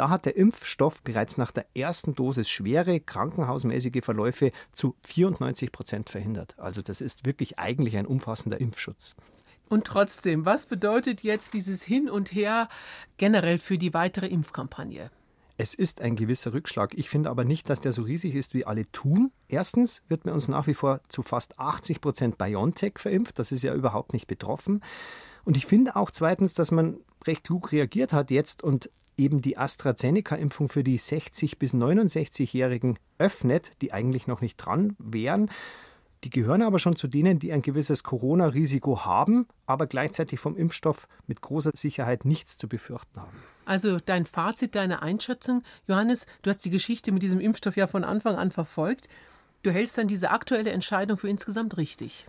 da 0.00 0.08
hat 0.08 0.24
der 0.24 0.34
Impfstoff 0.34 1.02
bereits 1.02 1.36
nach 1.36 1.50
der 1.50 1.66
ersten 1.76 2.14
Dosis 2.14 2.48
schwere 2.48 3.00
krankenhausmäßige 3.00 4.02
Verläufe 4.02 4.50
zu 4.72 4.96
94 5.04 5.70
Prozent 5.72 6.08
verhindert. 6.08 6.58
Also 6.58 6.80
das 6.80 7.02
ist 7.02 7.26
wirklich 7.26 7.58
eigentlich 7.58 7.98
ein 7.98 8.06
umfassender 8.06 8.58
Impfschutz. 8.58 9.14
Und 9.68 9.86
trotzdem, 9.86 10.46
was 10.46 10.64
bedeutet 10.64 11.22
jetzt 11.22 11.52
dieses 11.52 11.84
Hin 11.84 12.08
und 12.08 12.32
Her 12.32 12.70
generell 13.18 13.58
für 13.58 13.76
die 13.76 13.92
weitere 13.92 14.26
Impfkampagne? 14.28 15.10
Es 15.58 15.74
ist 15.74 16.00
ein 16.00 16.16
gewisser 16.16 16.54
Rückschlag. 16.54 16.94
Ich 16.94 17.10
finde 17.10 17.28
aber 17.28 17.44
nicht, 17.44 17.68
dass 17.68 17.80
der 17.80 17.92
so 17.92 18.00
riesig 18.00 18.34
ist, 18.34 18.54
wie 18.54 18.64
alle 18.64 18.90
tun. 18.92 19.32
Erstens 19.48 20.00
wird 20.08 20.22
bei 20.22 20.32
uns 20.32 20.48
nach 20.48 20.66
wie 20.66 20.72
vor 20.72 21.02
zu 21.08 21.20
fast 21.20 21.58
80 21.58 22.00
Prozent 22.00 22.38
BioNTech 22.38 22.94
verimpft. 22.96 23.38
Das 23.38 23.52
ist 23.52 23.64
ja 23.64 23.74
überhaupt 23.74 24.14
nicht 24.14 24.28
betroffen. 24.28 24.80
Und 25.44 25.58
ich 25.58 25.66
finde 25.66 25.94
auch 25.94 26.10
zweitens, 26.10 26.54
dass 26.54 26.70
man 26.70 27.00
recht 27.26 27.44
klug 27.44 27.70
reagiert 27.70 28.14
hat 28.14 28.30
jetzt 28.30 28.62
und 28.62 28.88
eben 29.20 29.42
die 29.42 29.58
AstraZeneca-Impfung 29.58 30.68
für 30.68 30.82
die 30.82 30.98
60- 30.98 31.58
bis 31.58 31.74
69-Jährigen 31.74 32.98
öffnet, 33.18 33.72
die 33.82 33.92
eigentlich 33.92 34.26
noch 34.26 34.40
nicht 34.40 34.56
dran 34.56 34.96
wären. 34.98 35.50
Die 36.24 36.30
gehören 36.30 36.62
aber 36.62 36.78
schon 36.78 36.96
zu 36.96 37.06
denen, 37.06 37.38
die 37.38 37.52
ein 37.52 37.62
gewisses 37.62 38.02
Corona-Risiko 38.02 39.04
haben, 39.04 39.46
aber 39.66 39.86
gleichzeitig 39.86 40.38
vom 40.40 40.56
Impfstoff 40.56 41.06
mit 41.26 41.40
großer 41.40 41.70
Sicherheit 41.74 42.24
nichts 42.24 42.58
zu 42.58 42.68
befürchten 42.68 43.20
haben. 43.20 43.36
Also 43.64 43.98
dein 44.00 44.26
Fazit, 44.26 44.74
deine 44.74 45.02
Einschätzung, 45.02 45.62
Johannes, 45.86 46.26
du 46.42 46.50
hast 46.50 46.64
die 46.64 46.70
Geschichte 46.70 47.12
mit 47.12 47.22
diesem 47.22 47.40
Impfstoff 47.40 47.76
ja 47.76 47.86
von 47.86 48.04
Anfang 48.04 48.36
an 48.36 48.50
verfolgt. 48.50 49.08
Du 49.62 49.70
hältst 49.70 49.96
dann 49.96 50.08
diese 50.08 50.30
aktuelle 50.30 50.70
Entscheidung 50.70 51.16
für 51.16 51.28
insgesamt 51.28 51.76
richtig 51.76 52.26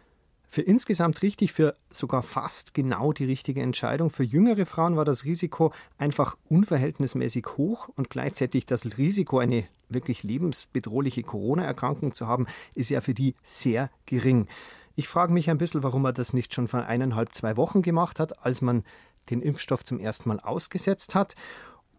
für 0.52 0.62
insgesamt 0.62 1.22
richtig, 1.22 1.54
für 1.54 1.78
sogar 1.90 2.24
fast 2.24 2.74
genau 2.74 3.14
die 3.14 3.24
richtige 3.24 3.62
Entscheidung. 3.62 4.10
Für 4.10 4.26
jüngere 4.26 4.66
Frauen 4.66 4.98
war 4.98 5.06
das 5.06 5.24
Risiko 5.24 5.72
einfach 5.98 6.38
unverhältnismäßig 6.50 7.48
hoch 7.56 7.88
und 7.96 8.10
gleichzeitig 8.10 8.66
das 8.66 8.98
Risiko, 8.98 9.40
eine 9.40 9.64
wirklich 9.88 10.24
lebensbedrohliche 10.24 11.24
Corona-Erkrankung 11.24 12.14
zu 12.14 12.28
haben, 12.28 12.48
ist 12.76 12.90
ja 12.90 13.00
für 13.00 13.14
die 13.14 13.34
sehr 13.44 13.90
gering. 14.06 14.48
Ich 14.96 15.08
frage 15.08 15.32
mich 15.32 15.50
ein 15.50 15.58
bisschen, 15.58 15.84
warum 15.84 16.02
man 16.02 16.16
das 16.16 16.34
nicht 16.34 16.54
schon 16.54 16.68
vor 16.68 16.84
eineinhalb, 16.84 17.34
zwei 17.34 17.56
Wochen 17.56 17.82
gemacht 17.82 18.20
hat, 18.20 18.46
als 18.46 18.62
man 18.62 18.84
den 19.30 19.42
Impfstoff 19.42 19.86
zum 19.86 20.00
ersten 20.00 20.28
Mal 20.28 20.42
ausgesetzt 20.42 21.16
hat. 21.16 21.36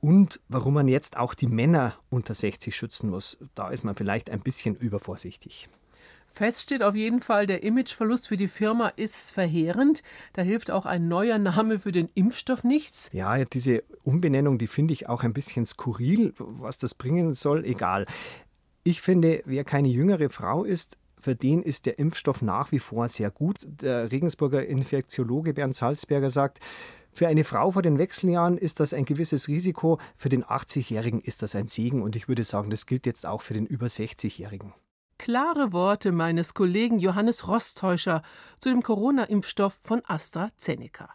Und 0.02 0.40
warum 0.48 0.74
man 0.74 0.88
jetzt 0.88 1.16
auch 1.16 1.32
die 1.32 1.46
Männer 1.46 1.96
unter 2.10 2.34
60 2.34 2.76
schützen 2.76 3.08
muss. 3.08 3.38
Da 3.54 3.70
ist 3.70 3.82
man 3.82 3.94
vielleicht 3.94 4.28
ein 4.28 4.40
bisschen 4.40 4.74
übervorsichtig. 4.74 5.70
Fest 6.32 6.62
steht 6.62 6.82
auf 6.82 6.94
jeden 6.94 7.20
Fall, 7.20 7.46
der 7.46 7.62
Imageverlust 7.62 8.28
für 8.28 8.36
die 8.36 8.48
Firma 8.48 8.88
ist 8.88 9.30
verheerend. 9.30 10.02
Da 10.32 10.42
hilft 10.42 10.70
auch 10.70 10.86
ein 10.86 11.08
neuer 11.08 11.38
Name 11.38 11.78
für 11.78 11.92
den 11.92 12.08
Impfstoff 12.14 12.64
nichts. 12.64 13.10
Ja, 13.12 13.44
diese 13.44 13.84
Umbenennung, 14.02 14.58
die 14.58 14.66
finde 14.66 14.94
ich 14.94 15.08
auch 15.08 15.22
ein 15.22 15.32
bisschen 15.32 15.66
skurril. 15.66 16.32
Was 16.38 16.78
das 16.78 16.94
bringen 16.94 17.32
soll, 17.34 17.64
egal. 17.64 18.06
Ich 18.84 19.00
finde, 19.00 19.42
wer 19.44 19.64
keine 19.64 19.88
jüngere 19.88 20.30
Frau 20.30 20.64
ist, 20.64 20.98
für 21.20 21.36
den 21.36 21.62
ist 21.62 21.86
der 21.86 21.98
Impfstoff 22.00 22.42
nach 22.42 22.72
wie 22.72 22.80
vor 22.80 23.08
sehr 23.08 23.30
gut. 23.30 23.58
Der 23.64 24.10
Regensburger 24.10 24.66
Infektiologe 24.66 25.54
Bernd 25.54 25.76
Salzberger 25.76 26.30
sagt, 26.30 26.58
für 27.12 27.28
eine 27.28 27.44
Frau 27.44 27.70
vor 27.72 27.82
den 27.82 27.98
Wechseljahren 27.98 28.56
ist 28.56 28.80
das 28.80 28.94
ein 28.94 29.04
gewisses 29.04 29.46
Risiko, 29.46 29.98
für 30.16 30.30
den 30.30 30.44
80-Jährigen 30.44 31.20
ist 31.20 31.42
das 31.42 31.54
ein 31.54 31.66
Segen 31.66 32.02
und 32.02 32.16
ich 32.16 32.26
würde 32.26 32.42
sagen, 32.42 32.70
das 32.70 32.86
gilt 32.86 33.04
jetzt 33.04 33.26
auch 33.26 33.42
für 33.42 33.52
den 33.52 33.66
über 33.66 33.86
60-Jährigen. 33.86 34.72
Klare 35.22 35.72
Worte 35.72 36.10
meines 36.10 36.52
Kollegen 36.52 36.98
Johannes 36.98 37.46
Rostäuscher 37.46 38.22
zu 38.58 38.70
dem 38.70 38.82
Corona-Impfstoff 38.82 39.78
von 39.84 40.02
AstraZeneca. 40.04 41.10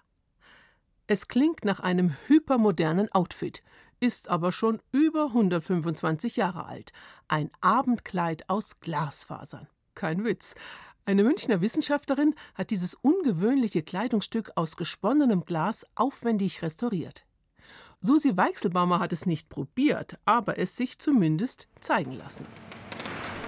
Es 1.07 1.27
klingt 1.27 1.65
nach 1.65 1.81
einem 1.81 2.15
hypermodernen 2.27 3.11
Outfit, 3.11 3.63
ist 3.99 4.29
aber 4.29 4.53
schon 4.53 4.81
über 4.93 5.25
125 5.25 6.37
Jahre 6.37 6.67
alt. 6.67 6.93
Ein 7.27 7.51
Abendkleid 7.59 8.49
aus 8.49 8.79
Glasfasern. 8.79 9.67
Kein 9.93 10.23
Witz. 10.23 10.55
Eine 11.03 11.25
Münchner 11.25 11.59
Wissenschaftlerin 11.59 12.33
hat 12.55 12.69
dieses 12.69 12.93
ungewöhnliche 12.95 13.83
Kleidungsstück 13.83 14.53
aus 14.55 14.77
gesponnenem 14.77 15.43
Glas 15.43 15.85
aufwendig 15.95 16.61
restauriert. 16.61 17.25
Susi 17.99 18.37
Weichselbaumer 18.37 18.99
hat 18.99 19.11
es 19.11 19.25
nicht 19.25 19.49
probiert, 19.49 20.17
aber 20.23 20.57
es 20.57 20.77
sich 20.77 20.97
zumindest 20.97 21.67
zeigen 21.81 22.13
lassen. 22.13 22.45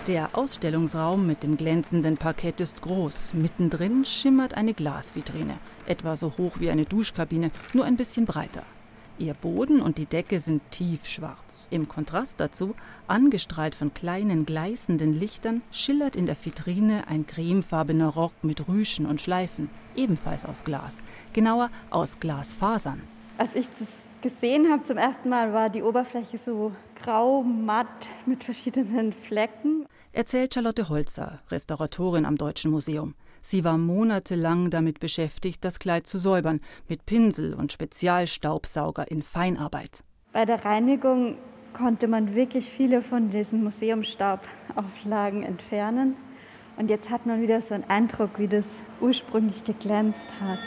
Der 0.09 0.35
Ausstellungsraum 0.35 1.27
mit 1.27 1.43
dem 1.43 1.55
glänzenden 1.55 2.17
Parkett 2.17 2.61
ist 2.61 2.81
groß. 2.81 3.33
Mittendrin 3.33 4.05
schimmert 4.05 4.55
eine 4.55 4.73
Glasvitrine, 4.73 5.59
etwa 5.85 6.15
so 6.15 6.33
hoch 6.35 6.59
wie 6.59 6.71
eine 6.71 6.85
Duschkabine, 6.85 7.51
nur 7.73 7.85
ein 7.85 7.95
bisschen 7.95 8.25
breiter. 8.25 8.63
Ihr 9.19 9.35
Boden 9.35 9.83
und 9.83 9.99
die 9.99 10.07
Decke 10.07 10.39
sind 10.39 10.63
tiefschwarz. 10.71 11.67
Im 11.69 11.87
Kontrast 11.87 12.39
dazu, 12.39 12.73
angestrahlt 13.05 13.75
von 13.75 13.93
kleinen 13.93 14.47
gleißenden 14.47 15.13
Lichtern, 15.13 15.61
schillert 15.69 16.15
in 16.15 16.25
der 16.25 16.43
Vitrine 16.43 17.07
ein 17.07 17.27
cremefarbener 17.27 18.07
Rock 18.07 18.33
mit 18.41 18.67
Rüschen 18.67 19.05
und 19.05 19.21
Schleifen, 19.21 19.69
ebenfalls 19.95 20.43
aus 20.43 20.63
Glas, 20.63 21.03
genauer 21.33 21.69
aus 21.91 22.19
Glasfasern. 22.19 23.03
Als 23.37 23.53
ich 23.53 23.67
das 23.77 23.89
gesehen 24.21 24.71
habe 24.71 24.83
zum 24.83 24.97
ersten 24.97 25.29
Mal, 25.29 25.53
war 25.53 25.69
die 25.69 25.83
Oberfläche 25.83 26.37
so 26.37 26.71
grau, 27.01 27.43
matt 27.43 28.07
mit 28.25 28.43
verschiedenen 28.43 29.13
Flecken. 29.13 29.85
Erzählt 30.11 30.53
Charlotte 30.53 30.89
Holzer, 30.89 31.39
Restauratorin 31.49 32.25
am 32.25 32.35
Deutschen 32.35 32.71
Museum. 32.71 33.15
Sie 33.41 33.63
war 33.63 33.77
monatelang 33.77 34.69
damit 34.69 34.99
beschäftigt, 34.99 35.63
das 35.63 35.79
Kleid 35.79 36.07
zu 36.07 36.17
säubern, 36.17 36.59
mit 36.87 37.05
Pinsel 37.05 37.53
und 37.53 37.71
Spezialstaubsauger 37.71 39.09
in 39.09 39.21
Feinarbeit. 39.21 40.03
Bei 40.33 40.45
der 40.45 40.65
Reinigung 40.65 41.37
konnte 41.73 42.07
man 42.07 42.35
wirklich 42.35 42.69
viele 42.69 43.01
von 43.01 43.29
diesen 43.29 43.63
Museumstaubauflagen 43.63 45.43
entfernen. 45.43 46.15
Und 46.77 46.89
jetzt 46.89 47.09
hat 47.09 47.25
man 47.25 47.41
wieder 47.41 47.61
so 47.61 47.73
einen 47.73 47.83
Eindruck, 47.85 48.31
wie 48.37 48.47
das 48.47 48.65
ursprünglich 49.01 49.63
geglänzt 49.63 50.33
hat. 50.41 50.59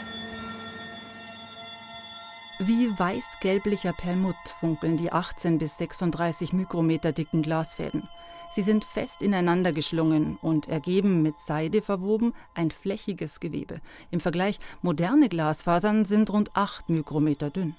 Wie 2.59 2.87
weiß-gelblicher 2.97 3.93
Perlmutt 3.93 4.35
funkeln 4.47 4.95
die 4.95 5.11
18 5.11 5.57
bis 5.57 5.79
36 5.79 6.53
Mikrometer 6.53 7.11
dicken 7.11 7.41
Glasfäden. 7.41 8.07
Sie 8.51 8.61
sind 8.61 8.85
fest 8.85 9.23
ineinander 9.23 9.71
geschlungen 9.71 10.37
und 10.39 10.69
ergeben 10.69 11.23
mit 11.23 11.39
Seide 11.39 11.81
verwoben 11.81 12.35
ein 12.53 12.69
flächiges 12.69 13.39
Gewebe. 13.39 13.81
Im 14.11 14.19
Vergleich 14.19 14.59
moderne 14.83 15.29
Glasfasern 15.29 16.05
sind 16.05 16.31
rund 16.31 16.55
8 16.55 16.89
Mikrometer 16.89 17.49
dünn. 17.49 17.75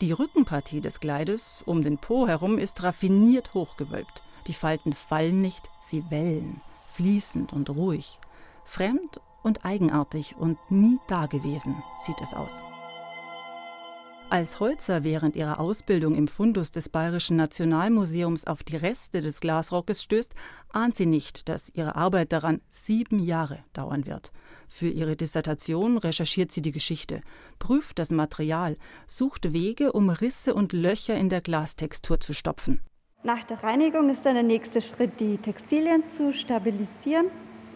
Die 0.00 0.10
Rückenpartie 0.10 0.80
des 0.80 0.98
Kleides 0.98 1.62
um 1.64 1.82
den 1.82 1.96
Po 1.96 2.26
herum 2.26 2.58
ist 2.58 2.82
raffiniert 2.82 3.54
hochgewölbt. 3.54 4.22
Die 4.48 4.54
Falten 4.54 4.92
fallen 4.92 5.40
nicht, 5.40 5.62
sie 5.82 6.10
wellen, 6.10 6.60
fließend 6.88 7.52
und 7.52 7.70
ruhig. 7.70 8.18
Fremd 8.64 9.20
und 9.44 9.64
eigenartig 9.64 10.34
und 10.36 10.58
nie 10.68 10.98
dagewesen 11.06 11.80
sieht 12.04 12.20
es 12.20 12.34
aus. 12.34 12.64
Als 14.28 14.58
Holzer 14.58 15.04
während 15.04 15.36
ihrer 15.36 15.60
Ausbildung 15.60 16.16
im 16.16 16.26
Fundus 16.26 16.72
des 16.72 16.88
Bayerischen 16.88 17.36
Nationalmuseums 17.36 18.44
auf 18.44 18.64
die 18.64 18.74
Reste 18.74 19.20
des 19.22 19.38
Glasrockes 19.40 20.02
stößt, 20.02 20.34
ahnt 20.72 20.96
sie 20.96 21.06
nicht, 21.06 21.48
dass 21.48 21.68
ihre 21.68 21.94
Arbeit 21.94 22.32
daran 22.32 22.60
sieben 22.68 23.20
Jahre 23.20 23.60
dauern 23.72 24.04
wird. 24.04 24.32
Für 24.66 24.88
ihre 24.88 25.14
Dissertation 25.14 25.96
recherchiert 25.96 26.50
sie 26.50 26.60
die 26.60 26.72
Geschichte, 26.72 27.20
prüft 27.60 28.00
das 28.00 28.10
Material, 28.10 28.76
sucht 29.06 29.52
Wege, 29.52 29.92
um 29.92 30.10
Risse 30.10 30.54
und 30.54 30.72
Löcher 30.72 31.14
in 31.14 31.28
der 31.28 31.40
Glastextur 31.40 32.18
zu 32.18 32.34
stopfen. 32.34 32.80
Nach 33.22 33.44
der 33.44 33.62
Reinigung 33.62 34.10
ist 34.10 34.26
dann 34.26 34.34
der 34.34 34.42
nächste 34.42 34.80
Schritt, 34.80 35.20
die 35.20 35.38
Textilien 35.38 36.08
zu 36.08 36.32
stabilisieren. 36.32 37.26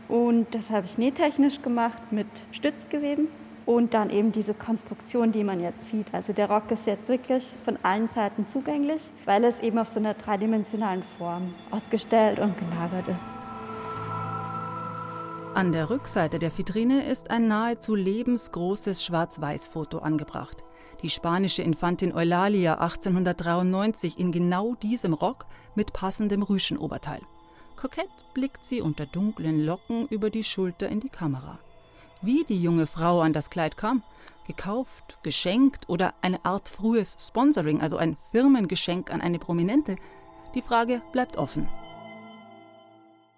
Und 0.09 0.53
das 0.53 0.71
habe 0.71 0.87
ich 0.87 0.99
nähtechnisch 0.99 1.63
gemacht 1.63 2.11
mit 2.11 2.27
Stützgeweben 2.51 3.29
und 3.71 3.95
dann 3.95 4.11
eben 4.11 4.33
diese 4.33 4.53
Konstruktion, 4.53 5.31
die 5.31 5.45
man 5.45 5.61
jetzt 5.61 5.91
sieht. 5.91 6.13
Also 6.13 6.33
der 6.33 6.51
Rock 6.51 6.73
ist 6.73 6.87
jetzt 6.87 7.09
wirklich 7.09 7.47
von 7.65 7.79
allen 7.85 8.09
Seiten 8.09 8.49
zugänglich, 8.49 9.01
weil 9.27 9.45
es 9.45 9.61
eben 9.61 9.79
auf 9.79 9.89
so 9.89 10.01
einer 10.01 10.15
dreidimensionalen 10.15 11.05
Form 11.17 11.55
ausgestellt 11.71 12.41
und 12.41 12.59
gelagert 12.59 13.07
ist. 13.07 13.21
An 15.55 15.71
der 15.71 15.89
Rückseite 15.89 16.41
der 16.41 16.57
Vitrine 16.57 17.05
ist 17.05 17.31
ein 17.31 17.47
nahezu 17.47 17.95
lebensgroßes 17.95 19.05
Schwarz-Weiß-Foto 19.05 19.99
angebracht. 19.99 20.57
Die 21.03 21.11
spanische 21.11 21.63
Infantin 21.63 22.13
Eulalia 22.13 22.75
1893 22.75 24.19
in 24.19 24.33
genau 24.33 24.75
diesem 24.75 25.15
Rock 25.15 25.47
mit 25.77 25.93
passendem 25.93 26.43
Rüschenoberteil. 26.43 27.21
Kokett 27.77 28.11
blickt 28.35 28.65
sie 28.65 28.81
unter 28.81 29.07
dunklen 29.07 29.65
Locken 29.65 30.09
über 30.09 30.29
die 30.29 30.45
Schulter 30.45 30.89
in 30.89 30.99
die 30.99 31.09
Kamera 31.09 31.61
wie 32.23 32.45
die 32.45 32.61
junge 32.61 32.87
Frau 32.87 33.21
an 33.21 33.33
das 33.33 33.51
Kleid 33.51 33.77
kam. 33.77 34.03
Gekauft, 34.47 35.19
geschenkt 35.23 35.89
oder 35.89 36.15
eine 36.23 36.45
Art 36.45 36.69
frühes 36.69 37.17
Sponsoring, 37.21 37.81
also 37.81 37.97
ein 37.97 38.17
Firmengeschenk 38.17 39.13
an 39.13 39.21
eine 39.21 39.39
Prominente? 39.39 39.97
Die 40.55 40.63
Frage 40.63 41.03
bleibt 41.13 41.37
offen. 41.37 41.69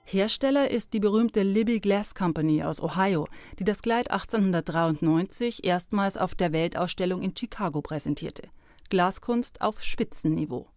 Hersteller 0.05 0.71
ist 0.71 0.95
die 0.95 1.01
berühmte 1.01 1.43
Libby 1.43 1.81
Glass 1.81 2.15
Company 2.15 2.63
aus 2.65 2.83
Ohio, 2.83 3.29
die 3.59 3.65
das 3.65 3.83
Kleid 3.83 4.11
1893 4.11 5.65
erstmals 5.65 6.17
auf 6.17 6.35
der 6.35 6.53
Weltausstellung 6.53 7.23
in 7.23 7.37
Chicago 7.37 7.83
präsentierte. 7.83 8.49
Glaskunst 8.91 9.61
auf 9.61 9.81
Spitzenniveau. 9.81 10.69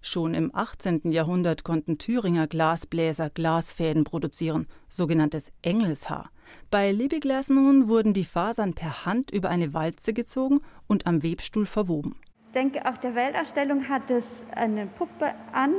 Schon 0.00 0.34
im 0.34 0.54
18. 0.54 1.10
Jahrhundert 1.10 1.64
konnten 1.64 1.98
Thüringer 1.98 2.46
Glasbläser 2.46 3.30
Glasfäden 3.30 4.04
produzieren, 4.04 4.66
sogenanntes 4.88 5.50
Engelshaar. 5.62 6.30
Bei 6.70 6.92
Libiglas 6.92 7.50
nun 7.50 7.88
wurden 7.88 8.14
die 8.14 8.24
Fasern 8.24 8.74
per 8.74 9.04
Hand 9.04 9.30
über 9.30 9.50
eine 9.50 9.74
Walze 9.74 10.12
gezogen 10.12 10.60
und 10.86 11.06
am 11.06 11.22
Webstuhl 11.22 11.66
verwoben. 11.66 12.16
Ich 12.46 12.52
denke, 12.52 12.86
auf 12.86 12.98
der 13.00 13.14
Weltausstellung 13.14 13.88
hat 13.88 14.10
es 14.10 14.42
eine 14.54 14.86
Puppe 14.86 15.34
an. 15.52 15.74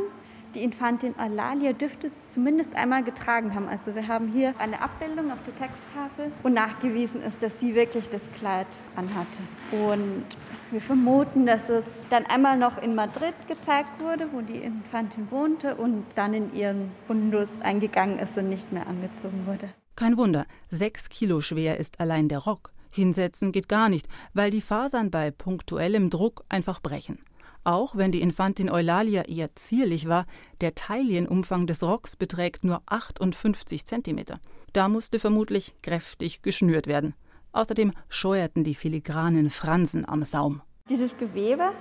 Die 0.56 0.64
Infantin 0.64 1.14
Eulalia 1.20 1.74
dürfte 1.74 2.08
es 2.08 2.14
zumindest 2.32 2.74
einmal 2.76 3.04
getragen 3.04 3.54
haben. 3.54 3.68
Also 3.68 3.94
wir 3.94 4.08
haben 4.08 4.32
hier 4.32 4.56
eine 4.58 4.82
Abbildung 4.82 5.32
auf 5.32 5.38
der 5.46 5.56
Texttafel, 5.56 6.32
wo 6.42 6.50
nachgewiesen 6.50 7.22
ist, 7.22 7.44
dass 7.44 7.60
sie 7.60 7.76
wirklich 7.76 8.10
das 8.10 8.22
Kleid 8.40 8.66
anhatte. 8.96 9.38
Und 9.72 10.26
wir 10.72 10.82
vermuten, 10.82 11.46
dass 11.46 11.70
es 11.70 11.86
dann 12.10 12.26
einmal 12.26 12.58
noch 12.58 12.82
in 12.82 12.96
Madrid 12.96 13.36
gezeigt 13.48 14.02
wurde, 14.02 14.28
wo 14.32 14.42
die 14.42 14.58
Infantin 14.58 15.30
wohnte 15.30 15.76
und 15.76 16.04
dann 16.16 16.34
in 16.34 16.52
ihren 16.56 16.92
Fundus 17.06 17.50
eingegangen 17.62 18.18
ist 18.18 18.36
und 18.36 18.50
nicht 18.50 18.72
mehr 18.72 18.88
angezogen 18.88 19.46
wurde. 19.46 19.70
Kein 19.96 20.18
Wunder, 20.18 20.46
sechs 20.70 21.10
Kilo 21.10 21.42
schwer 21.42 21.78
ist 21.78 22.00
allein 22.00 22.28
der 22.28 22.40
Rock. 22.40 22.72
Hinsetzen 22.90 23.52
geht 23.52 23.70
gar 23.70 23.88
nicht, 23.88 24.08
weil 24.34 24.50
die 24.50 24.62
Fasern 24.62 25.12
bei 25.12 25.30
punktuellem 25.30 26.10
Druck 26.10 26.44
einfach 26.50 26.82
brechen. 26.82 27.20
Auch 27.64 27.96
wenn 27.96 28.12
die 28.12 28.22
Infantin 28.22 28.70
Eulalia 28.70 29.24
eher 29.24 29.56
zierlich 29.56 30.08
war, 30.08 30.26
der 30.62 30.76
Taillenumfang 30.76 31.68
des 31.68 31.84
Rocks 31.84 32.16
beträgt 32.16 32.64
nur 32.64 32.82
58 32.86 33.86
Zentimeter. 33.86 34.40
Da 34.74 34.88
musste 34.88 35.20
vermutlich 35.20 35.76
kräftig 35.82 36.42
geschnürt 36.42 36.88
werden. 36.88 37.16
Außerdem 37.52 37.92
scheuerten 38.08 38.64
die 38.64 38.76
filigranen 38.76 39.50
Fransen 39.50 40.08
am 40.08 40.24
Saum. 40.24 40.62
Dieses 40.90 41.18
Gewebe, 41.18 41.72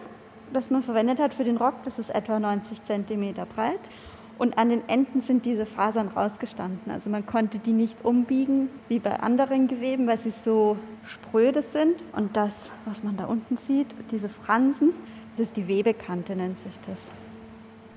das 0.53 0.71
man 0.71 0.83
verwendet 0.83 1.19
hat 1.19 1.35
für 1.35 1.45
den 1.45 1.57
Rock, 1.57 1.75
das 1.85 1.99
ist 1.99 2.11
etwa 2.11 2.41
90 2.41 2.85
Zentimeter 2.85 3.47
breit 3.47 3.81
und 4.39 4.57
an 4.57 4.69
den 4.69 4.89
Enden 4.89 5.23
sind 5.23 5.45
diese 5.45 5.67
Fasern 5.67 6.09
rausgestanden. 6.09 6.93
Also 6.93 7.11
man 7.11 7.27
konnte 7.27 7.59
die 7.59 7.73
nicht 7.73 8.05
umbiegen 8.05 8.71
wie 8.87 9.01
bei 9.01 9.19
anderen 9.19 9.67
Geweben, 9.67 10.07
weil 10.07 10.19
sie 10.19 10.31
so 10.31 10.77
spröde 11.07 11.63
sind. 11.73 11.97
Und 12.13 12.37
das, 12.37 12.53
was 12.85 13.03
man 13.03 13.17
da 13.17 13.25
unten 13.25 13.59
sieht, 13.67 13.89
diese 14.13 14.29
Fransen, 14.29 14.93
das 15.39 15.47
ist 15.47 15.57
die 15.57 15.69
Webekante, 15.69 16.35
nennt 16.35 16.59
sich 16.59 16.75
das. 16.85 16.99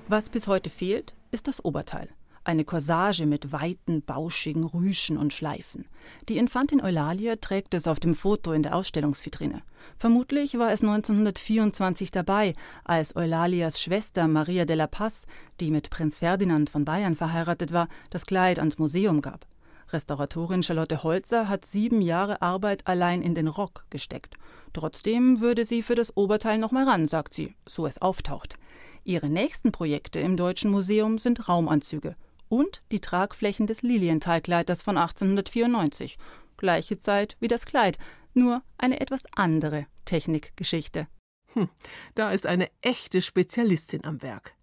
Was 0.06 0.30
bis 0.30 0.46
heute 0.46 0.70
fehlt, 0.70 1.14
ist 1.32 1.48
das 1.48 1.64
Oberteil. 1.64 2.08
Eine 2.44 2.64
Corsage 2.64 3.26
mit 3.26 3.50
weiten, 3.50 4.02
bauschigen 4.02 4.64
Rüschen 4.64 5.16
und 5.16 5.32
Schleifen. 5.32 5.86
Die 6.28 6.38
Infantin 6.38 6.80
Eulalia 6.80 7.36
trägt 7.36 7.74
es 7.74 7.88
auf 7.88 7.98
dem 7.98 8.14
Foto 8.14 8.52
in 8.52 8.62
der 8.62 8.76
Ausstellungsvitrine. 8.76 9.62
Vermutlich 9.96 10.56
war 10.56 10.72
es 10.72 10.82
1924 10.82 12.12
dabei, 12.12 12.54
als 12.84 13.16
Eulalias 13.16 13.80
Schwester 13.80 14.28
Maria 14.28 14.64
de 14.64 14.76
la 14.76 14.86
Paz, 14.86 15.26
die 15.58 15.70
mit 15.72 15.90
Prinz 15.90 16.18
Ferdinand 16.18 16.70
von 16.70 16.84
Bayern 16.84 17.16
verheiratet 17.16 17.72
war, 17.72 17.88
das 18.10 18.24
Kleid 18.24 18.60
ans 18.60 18.78
Museum 18.78 19.20
gab. 19.20 19.46
Restauratorin 19.92 20.62
Charlotte 20.62 21.02
Holzer 21.02 21.48
hat 21.48 21.64
sieben 21.64 22.00
Jahre 22.00 22.42
Arbeit 22.42 22.86
allein 22.86 23.22
in 23.22 23.34
den 23.34 23.48
Rock 23.48 23.84
gesteckt. 23.90 24.36
Trotzdem 24.72 25.40
würde 25.40 25.64
sie 25.64 25.82
für 25.82 25.94
das 25.94 26.16
Oberteil 26.16 26.58
noch 26.58 26.72
mal 26.72 26.88
ran, 26.88 27.06
sagt 27.06 27.34
sie, 27.34 27.54
so 27.66 27.86
es 27.86 28.00
auftaucht. 28.00 28.56
Ihre 29.04 29.28
nächsten 29.28 29.72
Projekte 29.72 30.20
im 30.20 30.36
Deutschen 30.36 30.70
Museum 30.70 31.18
sind 31.18 31.48
Raumanzüge 31.48 32.16
und 32.48 32.82
die 32.92 33.00
Tragflächen 33.00 33.66
des 33.66 33.82
Lilienthal-Kleiders 33.82 34.82
von 34.82 34.96
1894. 34.96 36.18
Gleiche 36.56 36.98
Zeit 36.98 37.36
wie 37.40 37.48
das 37.48 37.66
Kleid, 37.66 37.98
nur 38.34 38.62
eine 38.78 39.00
etwas 39.00 39.24
andere 39.34 39.86
Technikgeschichte. 40.04 41.08
Hm, 41.54 41.68
da 42.14 42.32
ist 42.32 42.46
eine 42.46 42.68
echte 42.80 43.20
Spezialistin 43.20 44.04
am 44.04 44.22
Werk. 44.22 44.54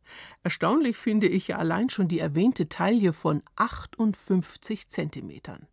Erstaunlich 0.44 0.98
finde 0.98 1.28
ich 1.28 1.50
ja 1.50 1.58
allein 1.58 1.90
schon 1.90 2.08
die 2.08 2.20
erwähnte 2.20 2.70
Taille 2.70 3.14
von 3.14 3.44
58 3.56 4.90
Zentimetern. 4.90 5.68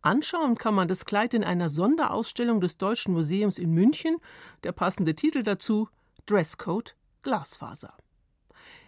Anschauen 0.00 0.56
kann 0.56 0.74
man 0.74 0.88
das 0.88 1.04
Kleid 1.04 1.34
in 1.34 1.44
einer 1.44 1.68
Sonderausstellung 1.68 2.60
des 2.60 2.78
Deutschen 2.78 3.12
Museums 3.12 3.58
in 3.58 3.72
München. 3.72 4.16
Der 4.62 4.72
passende 4.72 5.14
Titel 5.14 5.42
dazu 5.42 5.88
Dresscode 6.26 6.96
Glasfaser. 7.22 7.94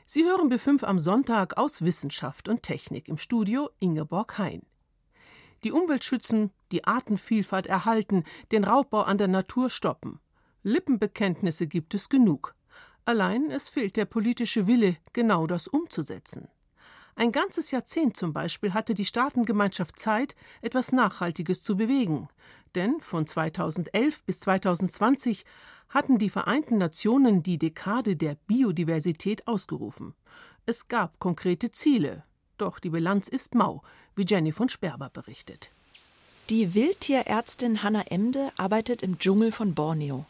Sie 0.06 0.24
hören 0.24 0.52
B5 0.52 0.84
am 0.84 0.98
Sonntag 0.98 1.56
aus 1.56 1.82
Wissenschaft 1.82 2.48
und 2.48 2.62
Technik 2.62 3.08
im 3.08 3.16
Studio 3.16 3.70
Ingeborg 3.78 4.38
Hein. 4.38 4.62
Die 5.62 5.72
Umwelt 5.72 6.04
schützen, 6.04 6.50
die 6.72 6.84
Artenvielfalt 6.84 7.66
erhalten, 7.66 8.24
den 8.50 8.64
Raubbau 8.64 9.02
an 9.02 9.18
der 9.18 9.28
Natur 9.28 9.68
stoppen. 9.68 10.18
Lippenbekenntnisse 10.62 11.66
gibt 11.66 11.94
es 11.94 12.08
genug. 12.08 12.54
Allein 13.10 13.50
es 13.50 13.68
fehlt 13.68 13.96
der 13.96 14.04
politische 14.04 14.68
Wille, 14.68 14.96
genau 15.12 15.48
das 15.48 15.66
umzusetzen. 15.66 16.46
Ein 17.16 17.32
ganzes 17.32 17.72
Jahrzehnt 17.72 18.16
zum 18.16 18.32
Beispiel 18.32 18.72
hatte 18.72 18.94
die 18.94 19.04
Staatengemeinschaft 19.04 19.98
Zeit, 19.98 20.36
etwas 20.62 20.92
Nachhaltiges 20.92 21.64
zu 21.64 21.76
bewegen. 21.76 22.28
Denn 22.76 23.00
von 23.00 23.26
2011 23.26 24.22
bis 24.22 24.38
2020 24.38 25.44
hatten 25.88 26.18
die 26.18 26.30
Vereinten 26.30 26.78
Nationen 26.78 27.42
die 27.42 27.58
Dekade 27.58 28.14
der 28.14 28.36
Biodiversität 28.46 29.48
ausgerufen. 29.48 30.14
Es 30.64 30.86
gab 30.86 31.18
konkrete 31.18 31.72
Ziele, 31.72 32.22
doch 32.58 32.78
die 32.78 32.90
Bilanz 32.90 33.26
ist 33.26 33.56
mau, 33.56 33.82
wie 34.14 34.24
Jenny 34.24 34.52
von 34.52 34.68
Sperber 34.68 35.10
berichtet. 35.10 35.72
Die 36.48 36.74
Wildtierärztin 36.74 37.82
Hanna 37.82 38.02
Emde 38.02 38.52
arbeitet 38.56 39.02
im 39.02 39.18
Dschungel 39.18 39.50
von 39.50 39.74
Borneo. 39.74 40.26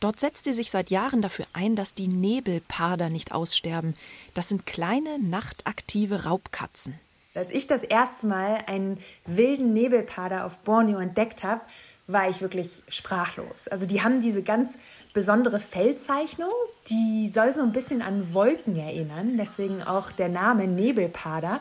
Dort 0.00 0.20
setzt 0.20 0.44
sie 0.44 0.52
sich 0.52 0.70
seit 0.70 0.90
Jahren 0.90 1.22
dafür 1.22 1.46
ein, 1.52 1.74
dass 1.74 1.94
die 1.94 2.08
Nebelparder 2.08 3.08
nicht 3.08 3.32
aussterben. 3.32 3.94
Das 4.34 4.48
sind 4.48 4.66
kleine, 4.66 5.18
nachtaktive 5.18 6.24
Raubkatzen. 6.24 6.98
Als 7.34 7.50
ich 7.50 7.66
das 7.66 7.82
erste 7.82 8.26
Mal 8.26 8.58
einen 8.66 8.98
wilden 9.26 9.72
Nebelparder 9.72 10.46
auf 10.46 10.58
Borneo 10.58 10.98
entdeckt 10.98 11.44
habe, 11.44 11.60
war 12.06 12.28
ich 12.28 12.40
wirklich 12.40 12.82
sprachlos. 12.88 13.68
Also 13.68 13.86
die 13.86 14.02
haben 14.02 14.20
diese 14.20 14.42
ganz 14.42 14.74
besondere 15.12 15.58
Fellzeichnung, 15.58 16.52
die 16.88 17.28
soll 17.28 17.52
so 17.52 17.62
ein 17.62 17.72
bisschen 17.72 18.00
an 18.00 18.32
Wolken 18.32 18.76
erinnern, 18.76 19.36
deswegen 19.38 19.82
auch 19.82 20.12
der 20.12 20.28
Name 20.28 20.68
Nebelparder 20.68 21.60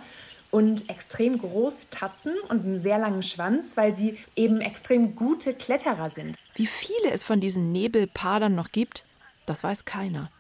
und 0.52 0.90
extrem 0.90 1.40
große 1.40 1.90
Tatzen 1.90 2.34
und 2.50 2.64
einen 2.64 2.78
sehr 2.78 3.00
langen 3.00 3.24
Schwanz, 3.24 3.76
weil 3.76 3.96
sie 3.96 4.18
eben 4.36 4.62
extrem 4.62 5.16
gute 5.16 5.54
Kletterer 5.54 6.10
sind. 6.10 6.38
Wie 6.56 6.68
viele 6.68 7.12
es 7.12 7.24
von 7.24 7.42
diesen 7.42 7.72
Nebelpadern 7.72 8.56
noch 8.56 8.72
gibt, 8.72 9.04
das 9.46 9.64
weiß 9.64 9.86
keiner. 9.86 10.32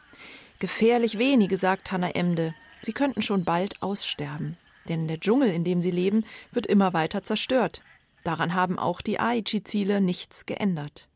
Gefährlich 0.60 1.17
wenige, 1.17 1.57
sagt 1.57 1.91
Hanna 1.91 2.12
Emde. 2.12 2.55
Sie 2.81 2.93
könnten 2.93 3.22
schon 3.22 3.43
bald 3.43 3.81
aussterben. 3.81 4.57
Denn 4.88 5.07
der 5.07 5.19
Dschungel, 5.19 5.51
in 5.51 5.63
dem 5.63 5.81
sie 5.81 5.91
leben, 5.91 6.24
wird 6.51 6.67
immer 6.67 6.93
weiter 6.93 7.24
zerstört. 7.24 7.81
Daran 8.24 8.53
haben 8.53 8.79
auch 8.79 9.01
die 9.01 9.19
Aichi-Ziele 9.19 10.00
nichts 10.00 10.45
geändert. 10.45 11.10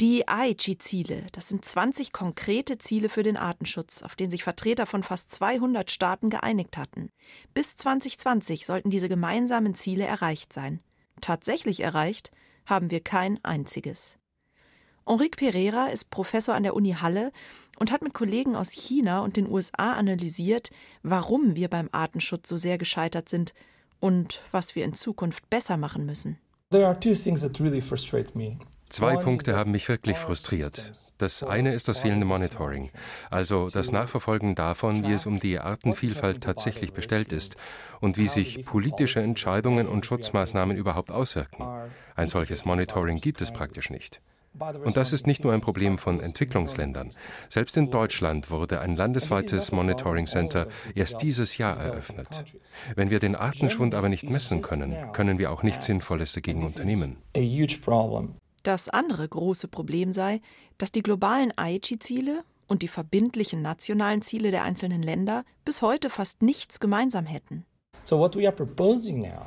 Die 0.00 0.28
Aichi-Ziele, 0.28 1.24
das 1.32 1.48
sind 1.48 1.64
20 1.64 2.12
konkrete 2.12 2.78
Ziele 2.78 3.08
für 3.08 3.22
den 3.22 3.36
Artenschutz, 3.36 4.02
auf 4.02 4.16
den 4.16 4.30
sich 4.30 4.42
Vertreter 4.42 4.86
von 4.86 5.04
fast 5.04 5.30
200 5.30 5.90
Staaten 5.90 6.30
geeinigt 6.30 6.76
hatten. 6.76 7.10
Bis 7.54 7.76
2020 7.76 8.66
sollten 8.66 8.90
diese 8.90 9.08
gemeinsamen 9.08 9.74
Ziele 9.74 10.04
erreicht 10.04 10.52
sein. 10.52 10.80
Tatsächlich 11.20 11.80
erreicht 11.80 12.32
haben 12.66 12.90
wir 12.90 13.00
kein 13.00 13.42
einziges. 13.44 14.18
Enrique 15.06 15.36
Pereira 15.36 15.88
ist 15.88 16.10
Professor 16.10 16.54
an 16.54 16.62
der 16.62 16.74
Uni 16.74 16.92
Halle 16.92 17.30
und 17.78 17.92
hat 17.92 18.02
mit 18.02 18.14
Kollegen 18.14 18.56
aus 18.56 18.70
China 18.70 19.20
und 19.20 19.36
den 19.36 19.50
USA 19.50 19.92
analysiert, 19.92 20.70
warum 21.02 21.56
wir 21.56 21.68
beim 21.68 21.88
Artenschutz 21.92 22.48
so 22.48 22.56
sehr 22.56 22.78
gescheitert 22.78 23.28
sind 23.28 23.52
und 24.00 24.42
was 24.50 24.74
wir 24.74 24.84
in 24.84 24.94
Zukunft 24.94 25.48
besser 25.50 25.76
machen 25.76 26.04
müssen. 26.04 26.38
There 26.70 26.86
are 26.86 26.98
two 26.98 27.14
things 27.14 27.42
that 27.42 27.60
really 27.60 27.82
frustrate 27.82 28.36
me. 28.36 28.58
Zwei 28.94 29.16
Punkte 29.16 29.56
haben 29.56 29.72
mich 29.72 29.88
wirklich 29.88 30.16
frustriert. 30.16 30.92
Das 31.18 31.42
eine 31.42 31.74
ist 31.74 31.88
das 31.88 31.98
fehlende 31.98 32.24
Monitoring, 32.24 32.90
also 33.28 33.68
das 33.68 33.90
Nachverfolgen 33.90 34.54
davon, 34.54 35.02
wie 35.02 35.12
es 35.12 35.26
um 35.26 35.40
die 35.40 35.58
Artenvielfalt 35.58 36.40
tatsächlich 36.40 36.92
bestellt 36.92 37.32
ist 37.32 37.56
und 38.00 38.18
wie 38.18 38.28
sich 38.28 38.64
politische 38.64 39.20
Entscheidungen 39.20 39.88
und 39.88 40.06
Schutzmaßnahmen 40.06 40.76
überhaupt 40.76 41.10
auswirken. 41.10 41.66
Ein 42.14 42.28
solches 42.28 42.64
Monitoring 42.66 43.18
gibt 43.18 43.42
es 43.42 43.52
praktisch 43.52 43.90
nicht. 43.90 44.20
Und 44.84 44.96
das 44.96 45.12
ist 45.12 45.26
nicht 45.26 45.42
nur 45.42 45.52
ein 45.52 45.60
Problem 45.60 45.98
von 45.98 46.20
Entwicklungsländern. 46.20 47.10
Selbst 47.48 47.76
in 47.76 47.90
Deutschland 47.90 48.52
wurde 48.52 48.80
ein 48.80 48.94
landesweites 48.94 49.72
Monitoring 49.72 50.28
Center 50.28 50.68
erst 50.94 51.20
dieses 51.20 51.58
Jahr 51.58 51.76
eröffnet. 51.76 52.44
Wenn 52.94 53.10
wir 53.10 53.18
den 53.18 53.34
Artenschwund 53.34 53.96
aber 53.96 54.08
nicht 54.08 54.30
messen 54.30 54.62
können, 54.62 55.10
können 55.12 55.40
wir 55.40 55.50
auch 55.50 55.64
nichts 55.64 55.86
Sinnvolles 55.86 56.32
dagegen 56.32 56.62
unternehmen. 56.62 57.16
Das 58.64 58.88
andere 58.88 59.28
große 59.28 59.68
Problem 59.68 60.10
sei, 60.12 60.40
dass 60.78 60.90
die 60.90 61.02
globalen 61.02 61.52
Aichi-Ziele 61.56 62.44
und 62.66 62.80
die 62.80 62.88
verbindlichen 62.88 63.60
nationalen 63.60 64.22
Ziele 64.22 64.50
der 64.50 64.64
einzelnen 64.64 65.02
Länder 65.02 65.44
bis 65.66 65.82
heute 65.82 66.08
fast 66.08 66.42
nichts 66.42 66.80
gemeinsam 66.80 67.26
hätten. 67.26 67.66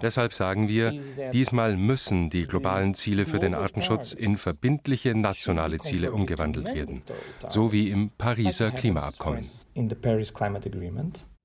Deshalb 0.02 0.34
sagen 0.34 0.68
wir, 0.68 1.02
diesmal 1.32 1.78
müssen 1.78 2.30
die 2.30 2.46
globalen 2.46 2.94
Ziele 2.94 3.26
für 3.26 3.40
den 3.40 3.56
Artenschutz 3.56 4.14
in 4.14 4.36
verbindliche 4.36 5.16
nationale 5.16 5.80
Ziele 5.80 6.12
umgewandelt 6.12 6.68
werden, 6.68 7.02
so 7.50 7.72
wie 7.72 7.90
im 7.90 8.12
Pariser 8.12 8.72
Klimaabkommen. 8.72 9.46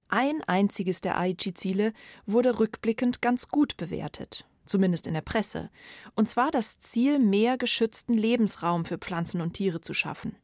Ein 0.08 0.42
einziges 0.46 1.00
der 1.00 1.18
Aichi-Ziele 1.18 1.94
wurde 2.26 2.58
rückblickend 2.60 3.22
ganz 3.22 3.48
gut 3.48 3.78
bewertet 3.78 4.46
zumindest 4.66 5.06
in 5.06 5.14
der 5.14 5.20
Presse, 5.20 5.70
und 6.14 6.28
zwar 6.28 6.50
das 6.50 6.78
Ziel, 6.78 7.18
mehr 7.18 7.58
geschützten 7.58 8.14
Lebensraum 8.14 8.84
für 8.84 8.98
Pflanzen 8.98 9.40
und 9.40 9.54
Tiere 9.54 9.80
zu 9.80 9.94
schaffen. 9.94 10.36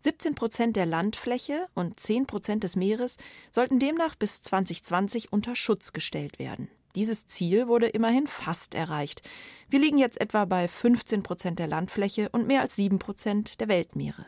17 0.00 0.34
Prozent 0.34 0.76
der 0.76 0.86
Landfläche 0.86 1.66
und 1.74 1.98
10 1.98 2.26
Prozent 2.26 2.64
des 2.64 2.76
Meeres 2.76 3.16
sollten 3.50 3.78
demnach 3.78 4.14
bis 4.14 4.42
2020 4.42 5.32
unter 5.32 5.56
Schutz 5.56 5.92
gestellt 5.92 6.38
werden. 6.38 6.68
Dieses 6.94 7.26
Ziel 7.26 7.68
wurde 7.68 7.88
immerhin 7.88 8.26
fast 8.26 8.74
erreicht. 8.74 9.22
Wir 9.68 9.80
liegen 9.80 9.98
jetzt 9.98 10.20
etwa 10.20 10.46
bei 10.46 10.66
15 10.66 11.22
Prozent 11.22 11.58
der 11.58 11.66
Landfläche 11.66 12.30
und 12.30 12.46
mehr 12.46 12.62
als 12.62 12.76
7 12.76 12.98
Prozent 12.98 13.60
der 13.60 13.68
Weltmeere. 13.68 14.26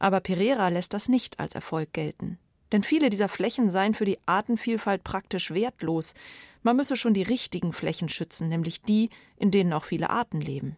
Aber 0.00 0.20
Pereira 0.20 0.68
lässt 0.68 0.92
das 0.94 1.08
nicht 1.08 1.38
als 1.38 1.54
Erfolg 1.54 1.92
gelten. 1.92 2.38
Denn 2.72 2.82
viele 2.82 3.10
dieser 3.10 3.28
Flächen 3.28 3.70
seien 3.70 3.94
für 3.94 4.04
die 4.04 4.18
Artenvielfalt 4.26 5.04
praktisch 5.04 5.52
wertlos. 5.52 6.14
Man 6.62 6.76
müsse 6.76 6.96
schon 6.96 7.14
die 7.14 7.22
richtigen 7.22 7.72
Flächen 7.72 8.08
schützen, 8.08 8.48
nämlich 8.48 8.82
die, 8.82 9.10
in 9.36 9.50
denen 9.50 9.72
auch 9.72 9.84
viele 9.84 10.10
Arten 10.10 10.40
leben. 10.40 10.76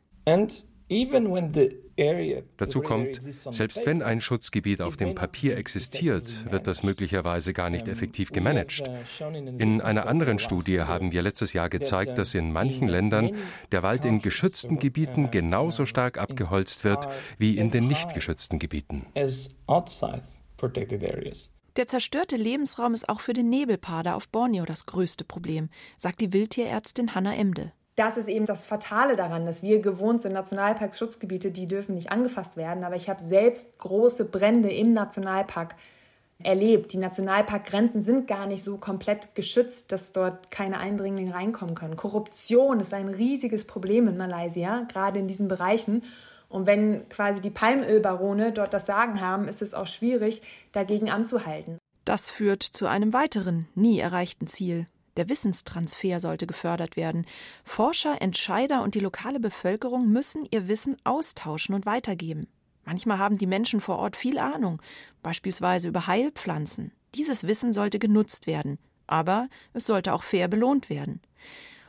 Dazu 2.56 2.80
kommt, 2.80 3.20
selbst 3.30 3.86
wenn 3.86 4.02
ein 4.02 4.20
Schutzgebiet 4.20 4.80
auf 4.82 4.96
dem 4.96 5.14
Papier 5.14 5.56
existiert, 5.56 6.50
wird 6.50 6.66
das 6.66 6.82
möglicherweise 6.82 7.52
gar 7.52 7.70
nicht 7.70 7.86
effektiv 7.86 8.32
gemanagt. 8.32 8.82
In 9.58 9.80
einer 9.80 10.06
anderen 10.06 10.40
Studie 10.40 10.80
haben 10.80 11.12
wir 11.12 11.22
letztes 11.22 11.52
Jahr 11.52 11.68
gezeigt, 11.68 12.18
dass 12.18 12.34
in 12.34 12.52
manchen 12.52 12.88
Ländern 12.88 13.36
der 13.70 13.84
Wald 13.84 14.04
in 14.04 14.20
geschützten 14.20 14.80
Gebieten 14.80 15.30
genauso 15.30 15.86
stark 15.86 16.18
abgeholzt 16.18 16.82
wird 16.82 17.06
wie 17.38 17.56
in 17.56 17.70
den 17.70 17.86
nicht 17.86 18.12
geschützten 18.12 18.58
Gebieten. 18.58 19.06
Der 21.80 21.86
zerstörte 21.86 22.36
Lebensraum 22.36 22.92
ist 22.92 23.08
auch 23.08 23.22
für 23.22 23.32
den 23.32 23.48
Nebelpader 23.48 24.14
auf 24.14 24.28
Borneo 24.28 24.66
das 24.66 24.84
größte 24.84 25.24
Problem, 25.24 25.70
sagt 25.96 26.20
die 26.20 26.34
Wildtierärztin 26.34 27.14
Hanna 27.14 27.34
Emde. 27.34 27.72
Das 27.96 28.18
ist 28.18 28.28
eben 28.28 28.44
das 28.44 28.66
Fatale 28.66 29.16
daran, 29.16 29.46
dass 29.46 29.62
wir 29.62 29.80
gewohnt 29.80 30.20
sind, 30.20 30.34
Nationalparks, 30.34 30.98
Schutzgebiete, 30.98 31.50
die 31.50 31.66
dürfen 31.66 31.94
nicht 31.94 32.12
angefasst 32.12 32.58
werden. 32.58 32.84
Aber 32.84 32.96
ich 32.96 33.08
habe 33.08 33.24
selbst 33.24 33.78
große 33.78 34.26
Brände 34.26 34.70
im 34.70 34.92
Nationalpark 34.92 35.74
erlebt. 36.42 36.92
Die 36.92 36.98
Nationalparkgrenzen 36.98 38.02
sind 38.02 38.26
gar 38.28 38.44
nicht 38.44 38.62
so 38.62 38.76
komplett 38.76 39.34
geschützt, 39.34 39.90
dass 39.90 40.12
dort 40.12 40.50
keine 40.50 40.80
Eindringlinge 40.80 41.32
reinkommen 41.32 41.74
können. 41.74 41.96
Korruption 41.96 42.80
ist 42.80 42.92
ein 42.92 43.08
riesiges 43.08 43.64
Problem 43.64 44.06
in 44.06 44.18
Malaysia, 44.18 44.82
gerade 44.82 45.18
in 45.18 45.28
diesen 45.28 45.48
Bereichen. 45.48 46.02
Und 46.50 46.66
wenn 46.66 47.08
quasi 47.08 47.40
die 47.40 47.50
Palmölbarone 47.50 48.52
dort 48.52 48.74
das 48.74 48.84
Sagen 48.84 49.20
haben, 49.22 49.48
ist 49.48 49.62
es 49.62 49.72
auch 49.72 49.86
schwierig, 49.86 50.42
dagegen 50.72 51.08
anzuhalten. 51.08 51.78
Das 52.04 52.30
führt 52.30 52.64
zu 52.64 52.86
einem 52.86 53.12
weiteren, 53.12 53.68
nie 53.74 54.00
erreichten 54.00 54.48
Ziel. 54.48 54.86
Der 55.16 55.28
Wissenstransfer 55.28 56.18
sollte 56.18 56.46
gefördert 56.46 56.96
werden. 56.96 57.24
Forscher, 57.64 58.20
Entscheider 58.20 58.82
und 58.82 58.94
die 58.94 59.00
lokale 59.00 59.38
Bevölkerung 59.38 60.08
müssen 60.08 60.46
ihr 60.50 60.66
Wissen 60.66 60.96
austauschen 61.04 61.74
und 61.74 61.86
weitergeben. 61.86 62.48
Manchmal 62.84 63.18
haben 63.18 63.38
die 63.38 63.46
Menschen 63.46 63.80
vor 63.80 63.98
Ort 63.98 64.16
viel 64.16 64.38
Ahnung, 64.38 64.82
beispielsweise 65.22 65.88
über 65.88 66.08
Heilpflanzen. 66.08 66.92
Dieses 67.14 67.46
Wissen 67.46 67.72
sollte 67.72 67.98
genutzt 68.00 68.48
werden, 68.48 68.78
aber 69.06 69.48
es 69.72 69.86
sollte 69.86 70.14
auch 70.14 70.24
fair 70.24 70.48
belohnt 70.48 70.90
werden. 70.90 71.20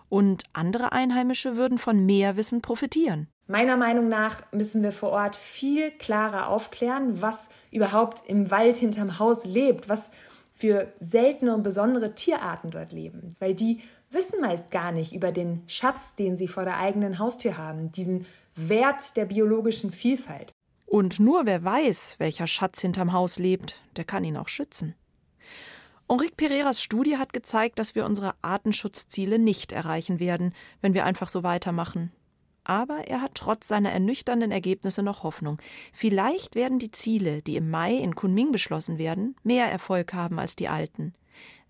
Und 0.09 0.43
andere 0.53 0.91
Einheimische 0.91 1.55
würden 1.55 1.77
von 1.77 2.05
mehr 2.05 2.37
Wissen 2.37 2.61
profitieren. 2.61 3.27
Meiner 3.51 3.75
Meinung 3.75 4.07
nach 4.07 4.43
müssen 4.53 4.81
wir 4.81 4.93
vor 4.93 5.09
Ort 5.09 5.35
viel 5.35 5.91
klarer 5.91 6.47
aufklären, 6.47 7.21
was 7.21 7.49
überhaupt 7.69 8.21
im 8.25 8.49
Wald 8.49 8.77
hinterm 8.77 9.19
Haus 9.19 9.43
lebt, 9.43 9.89
was 9.89 10.09
für 10.53 10.93
seltene 11.01 11.53
und 11.53 11.61
besondere 11.61 12.15
Tierarten 12.15 12.71
dort 12.71 12.93
leben, 12.93 13.35
weil 13.39 13.53
die 13.53 13.81
wissen 14.09 14.39
meist 14.39 14.71
gar 14.71 14.93
nicht 14.93 15.11
über 15.11 15.33
den 15.33 15.63
Schatz, 15.67 16.15
den 16.15 16.37
sie 16.37 16.47
vor 16.47 16.63
der 16.63 16.77
eigenen 16.77 17.19
Haustür 17.19 17.57
haben, 17.57 17.91
diesen 17.91 18.25
Wert 18.55 19.17
der 19.17 19.25
biologischen 19.25 19.91
Vielfalt. 19.91 20.53
Und 20.85 21.19
nur 21.19 21.45
wer 21.45 21.61
weiß, 21.61 22.15
welcher 22.19 22.47
Schatz 22.47 22.79
hinterm 22.79 23.11
Haus 23.11 23.37
lebt, 23.37 23.81
der 23.97 24.05
kann 24.05 24.23
ihn 24.23 24.37
auch 24.37 24.47
schützen. 24.47 24.95
Enrique 26.07 26.37
Pereiras 26.37 26.81
Studie 26.81 27.17
hat 27.17 27.33
gezeigt, 27.33 27.79
dass 27.79 27.95
wir 27.95 28.05
unsere 28.05 28.33
Artenschutzziele 28.41 29.39
nicht 29.39 29.73
erreichen 29.73 30.21
werden, 30.21 30.53
wenn 30.79 30.93
wir 30.93 31.03
einfach 31.03 31.27
so 31.27 31.43
weitermachen. 31.43 32.13
Aber 32.63 33.07
er 33.07 33.21
hat 33.21 33.35
trotz 33.35 33.67
seiner 33.67 33.91
ernüchternden 33.91 34.51
Ergebnisse 34.51 35.01
noch 35.03 35.23
Hoffnung. 35.23 35.57
Vielleicht 35.93 36.55
werden 36.55 36.77
die 36.77 36.91
Ziele, 36.91 37.41
die 37.41 37.55
im 37.55 37.69
Mai 37.69 37.95
in 37.95 38.15
Kunming 38.15 38.51
beschlossen 38.51 38.97
werden, 38.97 39.35
mehr 39.43 39.71
Erfolg 39.71 40.13
haben 40.13 40.39
als 40.39 40.55
die 40.55 40.67
alten. 40.67 41.13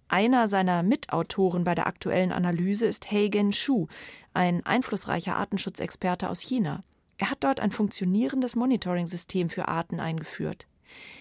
Einer 0.09 0.49
seiner 0.49 0.83
Mitautoren 0.83 1.63
bei 1.63 1.73
der 1.73 1.87
aktuellen 1.87 2.33
Analyse 2.33 2.85
ist 2.85 3.09
Heigen 3.09 3.53
Shu, 3.53 3.87
ein 4.33 4.65
einflussreicher 4.65 5.37
Artenschutzexperte 5.37 6.29
aus 6.29 6.41
China. 6.41 6.83
Er 7.17 7.29
hat 7.29 7.43
dort 7.45 7.61
ein 7.61 7.71
funktionierendes 7.71 8.57
Monitoring-System 8.57 9.49
für 9.49 9.69
Arten 9.69 10.01
eingeführt. 10.01 10.67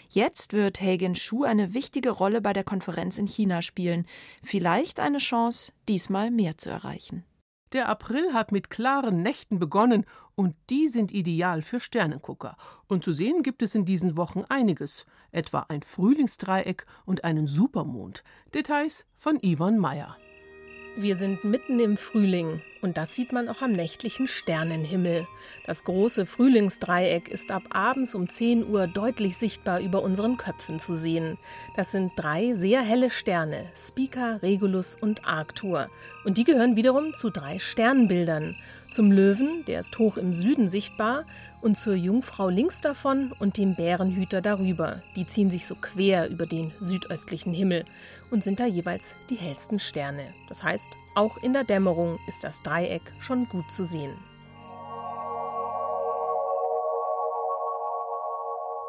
Jetzt 0.08 0.52
wird 0.52 0.80
Hagen 0.80 1.14
Shu 1.14 1.44
eine 1.44 1.72
wichtige 1.72 2.10
Rolle 2.10 2.40
bei 2.40 2.52
der 2.52 2.64
Konferenz 2.64 3.18
in 3.18 3.28
China 3.28 3.62
spielen. 3.62 4.06
Vielleicht 4.42 4.98
eine 4.98 5.18
Chance, 5.18 5.72
diesmal 5.88 6.32
mehr 6.32 6.58
zu 6.58 6.70
erreichen. 6.70 7.24
Der 7.72 7.88
April 7.88 8.32
hat 8.32 8.50
mit 8.50 8.68
klaren 8.68 9.22
Nächten 9.22 9.60
begonnen 9.60 10.04
und 10.34 10.56
die 10.70 10.88
sind 10.88 11.12
ideal 11.12 11.62
für 11.62 11.78
Sternengucker. 11.78 12.56
Und 12.88 13.04
zu 13.04 13.12
sehen 13.12 13.42
gibt 13.42 13.62
es 13.62 13.76
in 13.76 13.84
diesen 13.84 14.16
Wochen 14.16 14.44
einiges, 14.48 15.06
etwa 15.30 15.66
ein 15.68 15.82
Frühlingsdreieck 15.82 16.84
und 17.04 17.22
einen 17.22 17.46
Supermond. 17.46 18.24
Details 18.52 19.06
von 19.16 19.38
Yvonne 19.38 19.78
Meyer. 19.78 20.16
Wir 20.96 21.14
sind 21.14 21.44
mitten 21.44 21.78
im 21.78 21.96
Frühling 21.96 22.62
und 22.80 22.96
das 22.96 23.14
sieht 23.14 23.32
man 23.32 23.48
auch 23.48 23.62
am 23.62 23.70
nächtlichen 23.70 24.26
Sternenhimmel. 24.26 25.26
Das 25.64 25.84
große 25.84 26.26
Frühlingsdreieck 26.26 27.28
ist 27.28 27.52
ab 27.52 27.62
abends 27.70 28.14
um 28.14 28.28
10 28.28 28.68
Uhr 28.68 28.88
deutlich 28.88 29.36
sichtbar 29.36 29.80
über 29.80 30.02
unseren 30.02 30.36
Köpfen 30.36 30.80
zu 30.80 30.96
sehen. 30.96 31.38
Das 31.76 31.92
sind 31.92 32.12
drei 32.16 32.54
sehr 32.54 32.82
helle 32.82 33.10
Sterne, 33.10 33.66
Spica, 33.74 34.36
Regulus 34.36 34.96
und 35.00 35.24
Arctur. 35.24 35.88
Und 36.24 36.38
die 36.38 36.44
gehören 36.44 36.74
wiederum 36.74 37.14
zu 37.14 37.30
drei 37.30 37.58
Sternbildern. 37.58 38.56
Zum 38.90 39.12
Löwen, 39.12 39.64
der 39.66 39.80
ist 39.80 39.98
hoch 39.98 40.16
im 40.16 40.34
Süden 40.34 40.68
sichtbar, 40.68 41.24
und 41.62 41.78
zur 41.78 41.94
Jungfrau 41.94 42.48
links 42.48 42.80
davon 42.80 43.32
und 43.38 43.58
dem 43.58 43.76
Bärenhüter 43.76 44.40
darüber. 44.40 45.02
Die 45.14 45.26
ziehen 45.26 45.50
sich 45.50 45.66
so 45.66 45.74
quer 45.74 46.30
über 46.30 46.46
den 46.46 46.72
südöstlichen 46.80 47.52
Himmel 47.52 47.84
und 48.30 48.44
sind 48.44 48.60
da 48.60 48.66
jeweils 48.66 49.14
die 49.28 49.36
hellsten 49.36 49.78
Sterne. 49.78 50.26
Das 50.48 50.62
heißt, 50.62 50.88
auch 51.14 51.36
in 51.38 51.52
der 51.52 51.64
Dämmerung 51.64 52.18
ist 52.28 52.44
das 52.44 52.62
Dreieck 52.62 53.02
schon 53.20 53.48
gut 53.48 53.70
zu 53.70 53.84
sehen. 53.84 54.14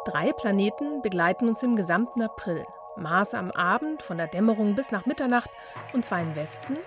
Drei 0.06 0.34
Planeten 0.34 1.02
begleiten 1.02 1.48
uns 1.48 1.62
im 1.64 1.76
gesamten 1.76 2.22
April. 2.22 2.66
Mars 2.96 3.34
am 3.34 3.52
Abend 3.52 4.02
von 4.02 4.18
der 4.18 4.28
Dämmerung 4.28 4.76
bis 4.76 4.92
nach 4.92 5.06
Mitternacht 5.06 5.50
und 5.94 6.04
zwar 6.04 6.22
im 6.22 6.36
Westen, 6.36 6.78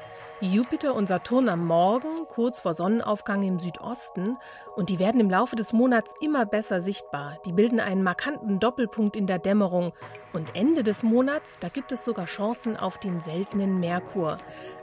Jupiter 0.40 0.94
und 0.94 1.06
Saturn 1.06 1.48
am 1.48 1.64
Morgen, 1.64 2.26
kurz 2.26 2.58
vor 2.58 2.74
Sonnenaufgang 2.74 3.44
im 3.44 3.60
Südosten, 3.60 4.36
und 4.74 4.90
die 4.90 4.98
werden 4.98 5.20
im 5.20 5.30
Laufe 5.30 5.54
des 5.54 5.72
Monats 5.72 6.12
immer 6.20 6.44
besser 6.44 6.80
sichtbar. 6.80 7.38
Die 7.46 7.52
bilden 7.52 7.78
einen 7.78 8.02
markanten 8.02 8.58
Doppelpunkt 8.58 9.14
in 9.14 9.28
der 9.28 9.38
Dämmerung. 9.38 9.92
Und 10.32 10.56
Ende 10.56 10.82
des 10.82 11.04
Monats, 11.04 11.58
da 11.60 11.68
gibt 11.68 11.92
es 11.92 12.04
sogar 12.04 12.26
Chancen 12.26 12.76
auf 12.76 12.98
den 12.98 13.20
seltenen 13.20 13.78
Merkur. 13.78 14.36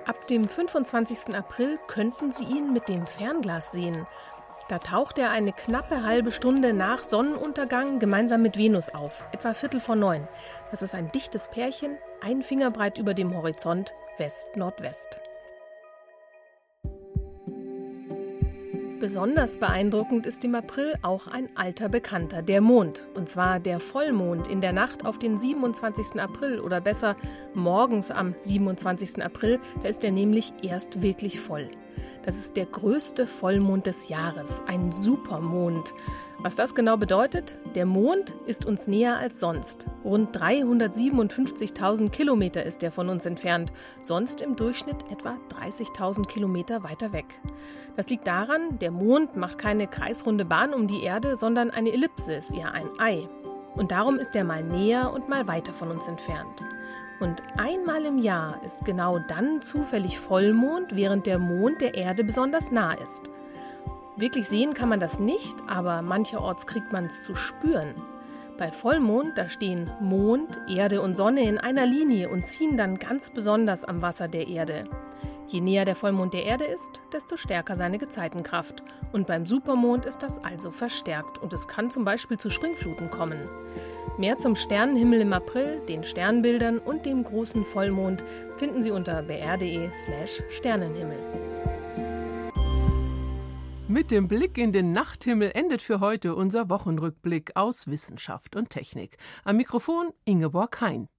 Ab 0.05 0.25
dem 0.27 0.45
25. 0.47 1.35
April 1.35 1.77
könnten 1.87 2.31
Sie 2.31 2.45
ihn 2.45 2.71
mit 2.71 2.87
dem 2.87 3.05
Fernglas 3.05 3.73
sehen. 3.73 4.07
Da 4.69 4.79
taucht 4.79 5.17
er 5.17 5.31
eine 5.31 5.51
knappe 5.51 6.03
halbe 6.03 6.31
Stunde 6.31 6.71
nach 6.71 7.03
Sonnenuntergang 7.03 7.99
gemeinsam 7.99 8.41
mit 8.41 8.57
Venus 8.57 8.87
auf, 8.87 9.25
etwa 9.33 9.53
Viertel 9.53 9.81
vor 9.81 9.97
neun. 9.97 10.29
Das 10.71 10.81
ist 10.81 10.95
ein 10.95 11.11
dichtes 11.11 11.49
Pärchen, 11.49 11.97
ein 12.21 12.41
Fingerbreit 12.41 12.97
über 12.97 13.13
dem 13.13 13.35
Horizont, 13.35 13.93
West-Nordwest. 14.17 15.19
Besonders 19.01 19.57
beeindruckend 19.57 20.27
ist 20.27 20.45
im 20.45 20.53
April 20.53 20.93
auch 21.01 21.25
ein 21.25 21.49
alter 21.55 21.89
Bekannter, 21.89 22.43
der 22.43 22.61
Mond. 22.61 23.07
Und 23.15 23.29
zwar 23.29 23.59
der 23.59 23.79
Vollmond 23.79 24.47
in 24.47 24.61
der 24.61 24.73
Nacht 24.73 25.07
auf 25.07 25.17
den 25.17 25.39
27. 25.39 26.21
April 26.21 26.59
oder 26.59 26.81
besser 26.81 27.15
morgens 27.55 28.11
am 28.11 28.35
27. 28.37 29.23
April. 29.23 29.59
Da 29.81 29.89
ist 29.89 30.03
er 30.03 30.11
nämlich 30.11 30.53
erst 30.61 31.01
wirklich 31.01 31.39
voll. 31.39 31.71
Das 32.23 32.35
ist 32.37 32.55
der 32.55 32.67
größte 32.67 33.25
Vollmond 33.25 33.87
des 33.87 34.09
Jahres, 34.09 34.61
ein 34.67 34.91
Supermond. 34.91 35.93
Was 36.37 36.55
das 36.55 36.75
genau 36.75 36.97
bedeutet? 36.97 37.57
Der 37.75 37.85
Mond 37.85 38.35
ist 38.45 38.65
uns 38.65 38.87
näher 38.87 39.17
als 39.17 39.39
sonst. 39.39 39.87
Rund 40.03 40.35
357.000 40.37 42.09
Kilometer 42.09 42.63
ist 42.63 42.83
er 42.83 42.91
von 42.91 43.09
uns 43.09 43.25
entfernt, 43.25 43.73
sonst 44.03 44.41
im 44.41 44.55
Durchschnitt 44.55 45.03
etwa 45.11 45.37
30.000 45.59 46.27
Kilometer 46.27 46.83
weiter 46.83 47.11
weg. 47.11 47.25
Das 47.95 48.09
liegt 48.09 48.27
daran, 48.27 48.77
der 48.79 48.91
Mond 48.91 49.35
macht 49.35 49.57
keine 49.57 49.87
kreisrunde 49.87 50.45
Bahn 50.45 50.73
um 50.73 50.87
die 50.87 51.03
Erde, 51.03 51.35
sondern 51.35 51.71
eine 51.71 51.91
Ellipse, 51.91 52.33
ist 52.33 52.51
eher 52.51 52.71
ein 52.71 52.89
Ei. 52.99 53.27
Und 53.75 53.91
darum 53.91 54.17
ist 54.17 54.35
er 54.35 54.43
mal 54.43 54.63
näher 54.63 55.11
und 55.13 55.29
mal 55.29 55.47
weiter 55.47 55.73
von 55.73 55.89
uns 55.89 56.07
entfernt. 56.07 56.63
Und 57.21 57.43
einmal 57.55 58.03
im 58.05 58.17
Jahr 58.17 58.59
ist 58.65 58.83
genau 58.83 59.19
dann 59.19 59.61
zufällig 59.61 60.19
Vollmond, 60.19 60.95
während 60.95 61.27
der 61.27 61.37
Mond 61.37 61.79
der 61.79 61.93
Erde 61.93 62.23
besonders 62.23 62.71
nah 62.71 62.93
ist. 62.93 63.29
Wirklich 64.17 64.47
sehen 64.47 64.73
kann 64.73 64.89
man 64.89 64.99
das 64.99 65.19
nicht, 65.19 65.55
aber 65.67 66.01
mancherorts 66.01 66.65
kriegt 66.65 66.91
man 66.91 67.05
es 67.05 67.23
zu 67.23 67.35
spüren. 67.35 67.93
Bei 68.57 68.71
Vollmond, 68.71 69.37
da 69.37 69.49
stehen 69.49 69.89
Mond, 70.01 70.59
Erde 70.67 71.01
und 71.01 71.15
Sonne 71.15 71.43
in 71.43 71.59
einer 71.59 71.85
Linie 71.85 72.29
und 72.29 72.45
ziehen 72.47 72.75
dann 72.75 72.97
ganz 72.97 73.29
besonders 73.29 73.85
am 73.85 74.01
Wasser 74.01 74.27
der 74.27 74.47
Erde. 74.47 74.85
Je 75.47 75.61
näher 75.61 75.85
der 75.85 75.95
Vollmond 75.95 76.33
der 76.33 76.45
Erde 76.45 76.65
ist, 76.65 77.01
desto 77.13 77.37
stärker 77.37 77.75
seine 77.75 77.99
Gezeitenkraft. 77.99 78.83
Und 79.11 79.27
beim 79.27 79.45
Supermond 79.45 80.05
ist 80.07 80.23
das 80.23 80.43
also 80.43 80.71
verstärkt 80.71 81.37
und 81.37 81.53
es 81.53 81.67
kann 81.67 81.91
zum 81.91 82.03
Beispiel 82.03 82.37
zu 82.37 82.49
Springfluten 82.49 83.11
kommen. 83.11 83.47
Mehr 84.17 84.37
zum 84.37 84.55
Sternenhimmel 84.55 85.21
im 85.21 85.33
April, 85.33 85.79
den 85.87 86.03
Sternbildern 86.03 86.79
und 86.79 87.05
dem 87.05 87.23
großen 87.23 87.63
Vollmond 87.63 88.23
finden 88.57 88.83
Sie 88.83 88.91
unter 88.91 89.23
br.de/slash 89.23 90.43
Sternenhimmel. 90.49 91.17
Mit 93.87 94.11
dem 94.11 94.27
Blick 94.27 94.57
in 94.57 94.71
den 94.71 94.93
Nachthimmel 94.93 95.51
endet 95.53 95.81
für 95.81 95.99
heute 95.99 96.35
unser 96.35 96.69
Wochenrückblick 96.69 97.51
aus 97.55 97.87
Wissenschaft 97.87 98.55
und 98.55 98.69
Technik. 98.69 99.17
Am 99.43 99.57
Mikrofon 99.57 100.11
Ingeborg 100.23 100.79
Hein. 100.79 101.09